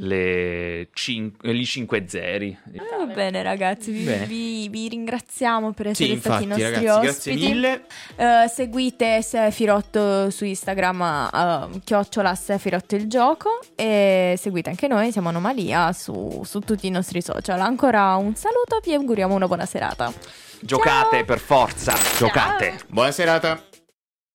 le 0.00 0.88
cin- 0.94 1.34
gli 1.40 1.64
5 1.64 2.04
zeri. 2.08 2.56
Ah, 2.78 3.04
Va 3.04 3.12
bene, 3.12 3.42
ragazzi, 3.42 3.90
vi, 3.90 4.04
Bene. 4.04 4.26
vi- 4.26 4.68
vi 4.68 4.88
ringraziamo 4.88 5.72
per 5.72 5.88
essere 5.88 6.08
Sì, 6.14 6.18
stati 6.20 6.44
infatti, 6.44 6.44
i 6.44 6.46
nostri 6.46 6.82
ragazzi, 6.82 7.00
grazie 7.00 7.32
ospiti. 7.32 7.48
mille. 7.52 7.82
Eh, 8.16 8.48
seguite 8.48 9.22
Sefirot 9.22 10.28
su 10.28 10.44
Instagram, 10.44 11.70
uh, 11.72 11.80
chiocciola 11.84 12.34
Sefirot 12.34 12.92
il 12.92 13.06
gioco 13.08 13.58
e 13.74 14.34
seguite 14.38 14.70
anche 14.70 14.86
noi, 14.88 15.10
siamo 15.12 15.28
Anomalia 15.30 15.92
su, 15.92 16.42
su 16.44 16.60
tutti 16.60 16.86
i 16.86 16.90
nostri 16.90 17.20
social. 17.22 17.60
Ancora 17.60 18.14
un 18.16 18.34
saluto, 18.34 18.80
vi 18.84 18.94
auguriamo 18.94 19.34
una 19.34 19.46
buona 19.46 19.66
serata. 19.66 20.12
Giocate 20.60 21.16
Ciao. 21.18 21.24
per 21.24 21.38
forza, 21.38 21.94
giocate. 22.16 22.78
Buona 22.88 23.10
serata. 23.12 23.62